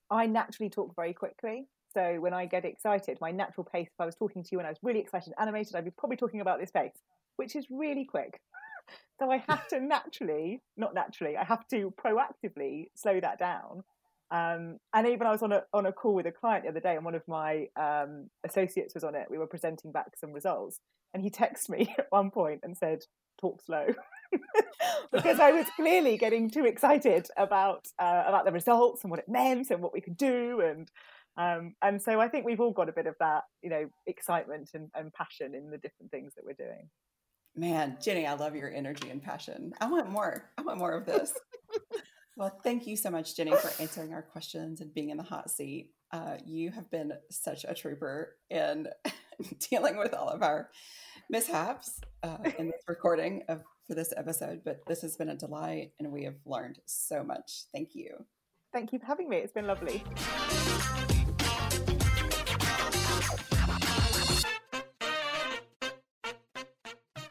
I 0.10 0.26
naturally 0.26 0.69
talk 0.69 0.96
very 0.96 1.13
quickly. 1.13 1.67
So 1.93 2.17
when 2.19 2.34
I 2.34 2.46
get 2.46 2.65
excited, 2.65 3.17
my 3.19 3.32
natural 3.32 3.65
pace, 3.65 3.88
if 3.88 4.00
I 4.00 4.06
was 4.06 4.15
talking 4.15 4.43
to 4.43 4.50
you 4.52 4.60
and 4.60 4.65
I 4.65 4.72
was 4.72 4.80
really 4.82 5.00
excited 5.00 5.34
and 5.38 5.48
animated, 5.48 5.76
I'd 5.76 5.86
be 5.86 5.91
probably 5.91 6.17
talking 6.17 6.41
about 6.41 6.60
this 6.60 6.72
pace, 6.72 6.98
which 7.36 7.56
is 7.56 7.67
really 7.69 8.06
quick. 8.06 8.39
so 9.19 9.30
I 9.30 9.43
have 9.50 9.67
to 9.67 9.80
naturally, 9.80 10.62
not 10.78 10.93
naturally, 10.96 11.38
I 11.38 11.43
have 11.43 11.67
to 11.67 11.93
proactively 12.04 12.86
slow 12.96 13.19
that 13.19 13.38
down. 13.38 13.84
Um, 14.32 14.80
and 14.93 15.08
even 15.08 15.28
I 15.28 15.32
was 15.32 15.43
on 15.43 15.52
a 15.52 15.63
on 15.74 15.86
a 15.86 15.91
call 15.91 16.15
with 16.15 16.26
a 16.26 16.32
client 16.32 16.63
the 16.63 16.72
other 16.72 16.80
day, 16.80 16.96
and 16.96 17.06
one 17.06 17.13
of 17.13 17.28
my 17.28 17.67
um, 17.76 18.30
associates 18.43 18.96
was 18.96 19.04
on 19.04 19.13
it. 19.13 19.28
We 19.30 19.38
were 19.38 19.46
presenting 19.46 19.91
back 19.91 20.17
some 20.17 20.34
results, 20.34 20.80
and 21.13 21.22
he 21.22 21.30
texted 21.30 21.69
me 21.69 21.93
at 22.00 22.08
one 22.10 22.32
point 22.32 22.62
and 22.63 22.76
said, 22.76 23.04
"Talk 23.39 23.62
slow," 23.62 23.86
because 25.12 25.39
I 25.39 25.52
was 25.52 25.65
clearly 25.76 26.17
getting 26.17 26.50
too 26.50 26.65
excited 26.65 27.28
about 27.38 27.88
uh, 28.00 28.24
about 28.28 28.46
the 28.46 28.52
results 28.52 29.04
and 29.04 29.12
what 29.12 29.19
it 29.19 29.30
meant 29.30 29.69
and 29.69 29.82
what 29.82 29.93
we 29.93 30.02
could 30.02 30.17
do, 30.17 30.62
and 30.62 30.89
um, 31.38 31.76
and 31.82 32.02
so 32.02 32.19
I 32.19 32.28
think 32.28 32.46
we've 32.46 32.60
all 32.60 32.72
got 32.72 32.89
a 32.89 32.93
bit 32.93 33.08
of 33.08 33.15
that, 33.19 33.43
you 33.62 33.69
know, 33.69 33.89
excitement 34.06 34.72
and, 34.74 34.89
and 34.96 35.12
passion 35.13 35.56
in 35.56 35.72
the 35.72 35.78
different 35.78 36.12
things 36.12 36.34
that 36.36 36.46
we're 36.46 36.54
doing. 36.54 36.89
Man, 37.56 37.98
Jenny, 38.02 38.26
I 38.26 38.34
love 38.34 38.56
your 38.56 38.72
energy 38.72 39.10
and 39.10 39.22
passion. 39.22 39.74
I 39.80 39.88
want 39.88 40.10
more. 40.10 40.52
I 40.58 40.62
want 40.62 40.80
more 40.80 40.93
of 40.93 41.06
this. 41.06 41.34
well, 42.38 42.52
thank 42.63 42.88
you 42.88 42.98
so 42.98 43.10
much, 43.10 43.36
Jenny, 43.36 43.52
for 43.56 43.72
answering 43.82 44.13
our 44.13 44.24
questions 44.24 44.82
and 44.82 44.93
being 44.93 45.10
in 45.10 45.17
the 45.17 45.24
hot 45.24 45.50
seat. 45.50 45.91
Uh, 46.12 46.38
you 46.46 46.72
have 46.72 46.89
been 46.91 47.13
such 47.32 47.65
a 47.67 47.74
trooper 47.74 48.36
in 48.50 48.88
dealing 49.69 49.98
with 49.98 50.13
all 50.13 50.30
of 50.30 50.43
our 50.43 50.69
mishaps 51.30 52.00
uh, 52.22 52.38
in 52.58 52.67
this 52.67 52.82
recording 52.88 53.43
of 53.50 53.62
for 53.88 53.96
this 53.96 54.13
episode. 54.15 54.62
But 54.63 54.86
this 54.88 55.02
has 55.02 55.15
been 55.15 55.30
a 55.30 55.36
delight, 55.36 55.91
and 56.00 56.12
we 56.12 56.24
have 56.24 56.36
learned 56.46 56.80
so 56.86 57.24
much. 57.24 57.63
Thank 57.74 57.96
you. 57.96 58.26
Thank 58.72 58.91
you 58.91 59.00
for 59.00 59.06
having 59.06 59.30
me. 59.30 59.38
It's 59.38 59.54
been 59.54 59.67
lovely. 59.67 60.04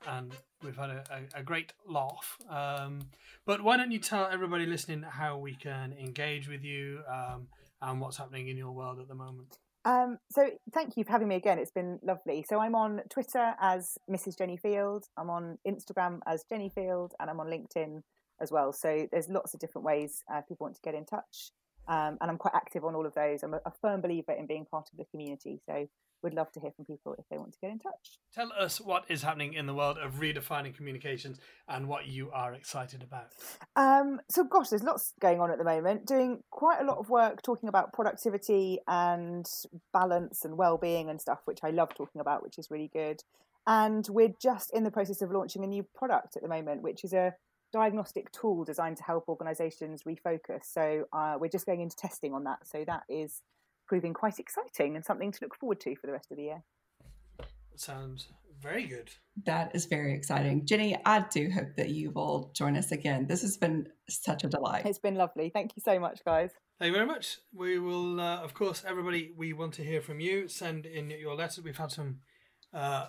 and 0.06 0.32
we've 0.62 0.76
had 0.76 0.90
a, 0.90 1.04
a, 1.10 1.40
a 1.40 1.42
great 1.42 1.72
laugh. 1.86 2.38
Um, 2.48 3.08
but 3.44 3.62
why 3.62 3.76
don't 3.76 3.90
you 3.90 3.98
tell 3.98 4.28
everybody 4.30 4.66
listening 4.66 5.02
how 5.02 5.38
we 5.38 5.54
can 5.54 5.92
engage 5.92 6.48
with 6.48 6.62
you 6.62 7.00
um, 7.10 7.48
and 7.80 8.00
what's 8.00 8.16
happening 8.16 8.48
in 8.48 8.56
your 8.56 8.72
world 8.72 8.98
at 9.00 9.08
the 9.08 9.14
moment? 9.14 9.58
Um, 9.84 10.18
so 10.30 10.48
thank 10.72 10.96
you 10.96 11.04
for 11.04 11.10
having 11.10 11.28
me 11.28 11.34
again. 11.36 11.58
It's 11.58 11.72
been 11.72 11.98
lovely. 12.02 12.44
So 12.48 12.60
I'm 12.60 12.74
on 12.74 13.00
Twitter 13.10 13.54
as 13.60 13.98
Mrs. 14.10 14.38
Jenny 14.38 14.56
Field. 14.56 15.06
I'm 15.16 15.30
on 15.30 15.58
Instagram 15.66 16.20
as 16.26 16.44
Jenny 16.48 16.68
Field, 16.68 17.14
and 17.18 17.28
I'm 17.28 17.40
on 17.40 17.48
LinkedIn 17.48 18.02
as 18.40 18.52
well. 18.52 18.72
So 18.72 19.08
there's 19.10 19.28
lots 19.28 19.54
of 19.54 19.60
different 19.60 19.84
ways 19.84 20.22
uh, 20.32 20.40
people 20.42 20.64
want 20.66 20.76
to 20.76 20.80
get 20.82 20.94
in 20.94 21.04
touch, 21.04 21.50
um, 21.88 22.18
and 22.20 22.30
I'm 22.30 22.38
quite 22.38 22.54
active 22.54 22.84
on 22.84 22.94
all 22.94 23.06
of 23.06 23.14
those. 23.14 23.42
I'm 23.42 23.54
a, 23.54 23.60
a 23.66 23.72
firm 23.80 24.00
believer 24.00 24.32
in 24.32 24.46
being 24.46 24.64
part 24.64 24.88
of 24.92 24.98
the 24.98 25.04
community. 25.04 25.60
So 25.66 25.88
would 26.22 26.34
love 26.34 26.50
to 26.52 26.60
hear 26.60 26.70
from 26.74 26.84
people 26.84 27.14
if 27.18 27.24
they 27.30 27.36
want 27.36 27.52
to 27.52 27.58
get 27.60 27.70
in 27.70 27.78
touch. 27.78 28.18
Tell 28.34 28.50
us 28.58 28.80
what 28.80 29.04
is 29.08 29.22
happening 29.22 29.54
in 29.54 29.66
the 29.66 29.74
world 29.74 29.98
of 29.98 30.14
redefining 30.14 30.74
communications 30.74 31.38
and 31.68 31.88
what 31.88 32.06
you 32.06 32.30
are 32.32 32.54
excited 32.54 33.02
about. 33.02 33.26
Um, 33.76 34.20
so, 34.30 34.44
gosh, 34.44 34.68
there's 34.68 34.82
lots 34.82 35.12
going 35.20 35.40
on 35.40 35.50
at 35.50 35.58
the 35.58 35.64
moment. 35.64 36.06
Doing 36.06 36.42
quite 36.50 36.80
a 36.80 36.84
lot 36.84 36.98
of 36.98 37.10
work 37.10 37.42
talking 37.42 37.68
about 37.68 37.92
productivity 37.92 38.78
and 38.86 39.46
balance 39.92 40.44
and 40.44 40.56
well-being 40.56 41.10
and 41.10 41.20
stuff, 41.20 41.40
which 41.44 41.60
I 41.62 41.70
love 41.70 41.94
talking 41.94 42.20
about, 42.20 42.42
which 42.42 42.58
is 42.58 42.70
really 42.70 42.90
good. 42.92 43.22
And 43.66 44.06
we're 44.08 44.34
just 44.40 44.72
in 44.72 44.82
the 44.84 44.90
process 44.90 45.22
of 45.22 45.30
launching 45.30 45.62
a 45.62 45.68
new 45.68 45.86
product 45.94 46.36
at 46.36 46.42
the 46.42 46.48
moment, 46.48 46.82
which 46.82 47.04
is 47.04 47.12
a 47.12 47.34
diagnostic 47.72 48.30
tool 48.32 48.64
designed 48.64 48.96
to 48.98 49.02
help 49.02 49.28
organizations 49.28 50.02
refocus. 50.02 50.64
So 50.64 51.04
uh, 51.12 51.36
we're 51.40 51.48
just 51.48 51.66
going 51.66 51.80
into 51.80 51.96
testing 51.96 52.34
on 52.34 52.44
that. 52.44 52.66
So 52.66 52.84
that 52.86 53.02
is 53.08 53.42
proving 53.86 54.14
quite 54.14 54.38
exciting 54.38 54.96
and 54.96 55.04
something 55.04 55.32
to 55.32 55.38
look 55.42 55.56
forward 55.56 55.80
to 55.80 55.96
for 55.96 56.06
the 56.06 56.12
rest 56.12 56.30
of 56.30 56.36
the 56.36 56.44
year. 56.44 56.62
Sounds 57.76 58.28
very 58.60 58.86
good. 58.86 59.10
That 59.44 59.74
is 59.74 59.86
very 59.86 60.14
exciting. 60.14 60.66
Jenny, 60.66 60.96
I 61.04 61.24
do 61.30 61.50
hope 61.50 61.74
that 61.76 61.88
you 61.88 62.10
will 62.10 62.52
join 62.54 62.76
us 62.76 62.92
again. 62.92 63.26
This 63.26 63.42
has 63.42 63.56
been 63.56 63.88
such 64.08 64.44
a 64.44 64.48
delight. 64.48 64.86
It's 64.86 64.98
been 64.98 65.16
lovely. 65.16 65.50
Thank 65.50 65.72
you 65.74 65.82
so 65.84 65.98
much, 65.98 66.24
guys. 66.24 66.50
Thank 66.78 66.90
you 66.90 66.94
very 66.94 67.06
much. 67.06 67.38
We 67.54 67.78
will, 67.78 68.20
uh, 68.20 68.38
of 68.38 68.54
course, 68.54 68.84
everybody, 68.86 69.32
we 69.36 69.52
want 69.52 69.74
to 69.74 69.84
hear 69.84 70.00
from 70.00 70.20
you. 70.20 70.48
Send 70.48 70.86
in 70.86 71.10
your 71.10 71.34
letters. 71.34 71.64
We've 71.64 71.76
had 71.76 71.90
some 71.90 72.18
uh, 72.72 73.06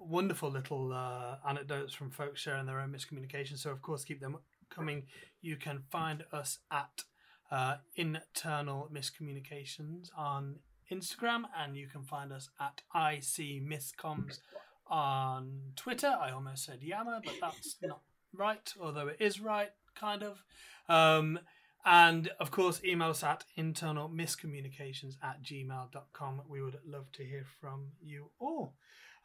wonderful 0.00 0.50
little 0.50 0.92
uh, 0.92 1.36
anecdotes 1.48 1.94
from 1.94 2.10
folks 2.10 2.40
sharing 2.40 2.66
their 2.66 2.80
own 2.80 2.90
miscommunication. 2.90 3.58
So, 3.58 3.70
of 3.70 3.82
course, 3.82 4.04
keep 4.04 4.20
them 4.20 4.36
coming. 4.70 5.04
You 5.40 5.56
can 5.56 5.82
find 5.90 6.24
us 6.32 6.58
at 6.70 7.04
uh, 7.50 7.76
internal 7.96 8.88
miscommunications 8.92 10.08
on 10.16 10.56
Instagram, 10.90 11.42
and 11.56 11.76
you 11.76 11.86
can 11.86 12.02
find 12.02 12.32
us 12.32 12.48
at 12.60 12.82
IC 12.94 13.62
Miscoms 13.62 14.38
on 14.86 15.60
Twitter. 15.76 16.16
I 16.20 16.30
almost 16.30 16.64
said 16.64 16.82
Yammer, 16.82 17.20
but 17.24 17.34
that's 17.40 17.76
not 17.82 18.00
right, 18.34 18.72
although 18.80 19.08
it 19.08 19.16
is 19.20 19.40
right, 19.40 19.70
kind 19.94 20.22
of. 20.22 20.42
Um, 20.88 21.38
and 21.84 22.30
of 22.38 22.50
course, 22.50 22.82
email 22.84 23.10
us 23.10 23.22
at 23.22 23.44
internalmiscommunications 23.56 25.14
at 25.22 25.42
gmail.com. 25.42 26.42
We 26.48 26.62
would 26.62 26.78
love 26.86 27.10
to 27.12 27.24
hear 27.24 27.44
from 27.60 27.92
you 28.02 28.30
all. 28.38 28.74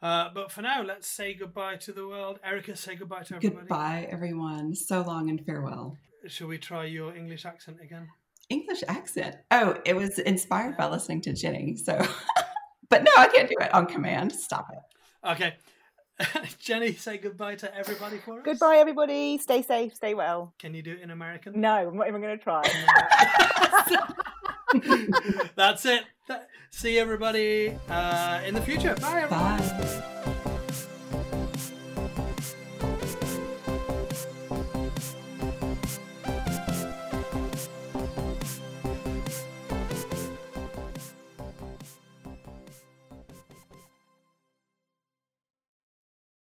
Uh, 0.02 0.28
but 0.34 0.52
for 0.52 0.62
now, 0.62 0.82
let's 0.82 1.08
say 1.08 1.34
goodbye 1.34 1.76
to 1.76 1.92
the 1.92 2.06
world. 2.06 2.38
Erica, 2.44 2.76
say 2.76 2.94
goodbye 2.96 3.22
to 3.24 3.36
everybody. 3.36 3.66
Goodbye, 3.66 4.08
everyone. 4.10 4.74
So 4.74 5.02
long 5.02 5.30
and 5.30 5.44
farewell. 5.44 5.96
Shall 6.26 6.48
we 6.48 6.58
try 6.58 6.84
your 6.84 7.14
English 7.14 7.46
accent 7.46 7.78
again? 7.82 8.08
English 8.48 8.82
accent. 8.88 9.36
Oh, 9.50 9.76
it 9.84 9.96
was 9.96 10.18
inspired 10.18 10.76
by 10.76 10.88
listening 10.88 11.22
to 11.22 11.32
Jenny. 11.32 11.76
So, 11.76 11.96
but 12.88 13.02
no, 13.04 13.10
I 13.16 13.28
can't 13.28 13.48
do 13.48 13.56
it 13.60 13.72
on 13.74 13.86
command. 13.86 14.32
Stop 14.32 14.68
it. 14.72 15.28
Okay. 15.28 15.54
Jenny, 16.58 16.94
say 16.94 17.18
goodbye 17.18 17.56
to 17.56 17.74
everybody 17.74 18.18
for 18.18 18.38
us. 18.38 18.44
Goodbye, 18.44 18.76
everybody. 18.76 19.38
Stay 19.38 19.62
safe. 19.62 19.94
Stay 19.94 20.14
well. 20.14 20.54
Can 20.58 20.74
you 20.74 20.82
do 20.82 20.92
it 20.92 21.00
in 21.00 21.10
American? 21.10 21.60
No, 21.60 21.88
I'm 21.88 21.96
not 21.96 22.08
even 22.08 22.20
going 22.20 22.38
to 22.38 22.42
try. 22.42 22.62
That's 25.56 25.84
it. 25.84 26.04
See 26.70 26.98
everybody 26.98 27.76
uh, 27.88 28.40
in 28.46 28.54
the 28.54 28.60
future. 28.60 28.94
Bye, 29.00 29.22
everybody. 29.22 29.62
Bye. 29.62 30.45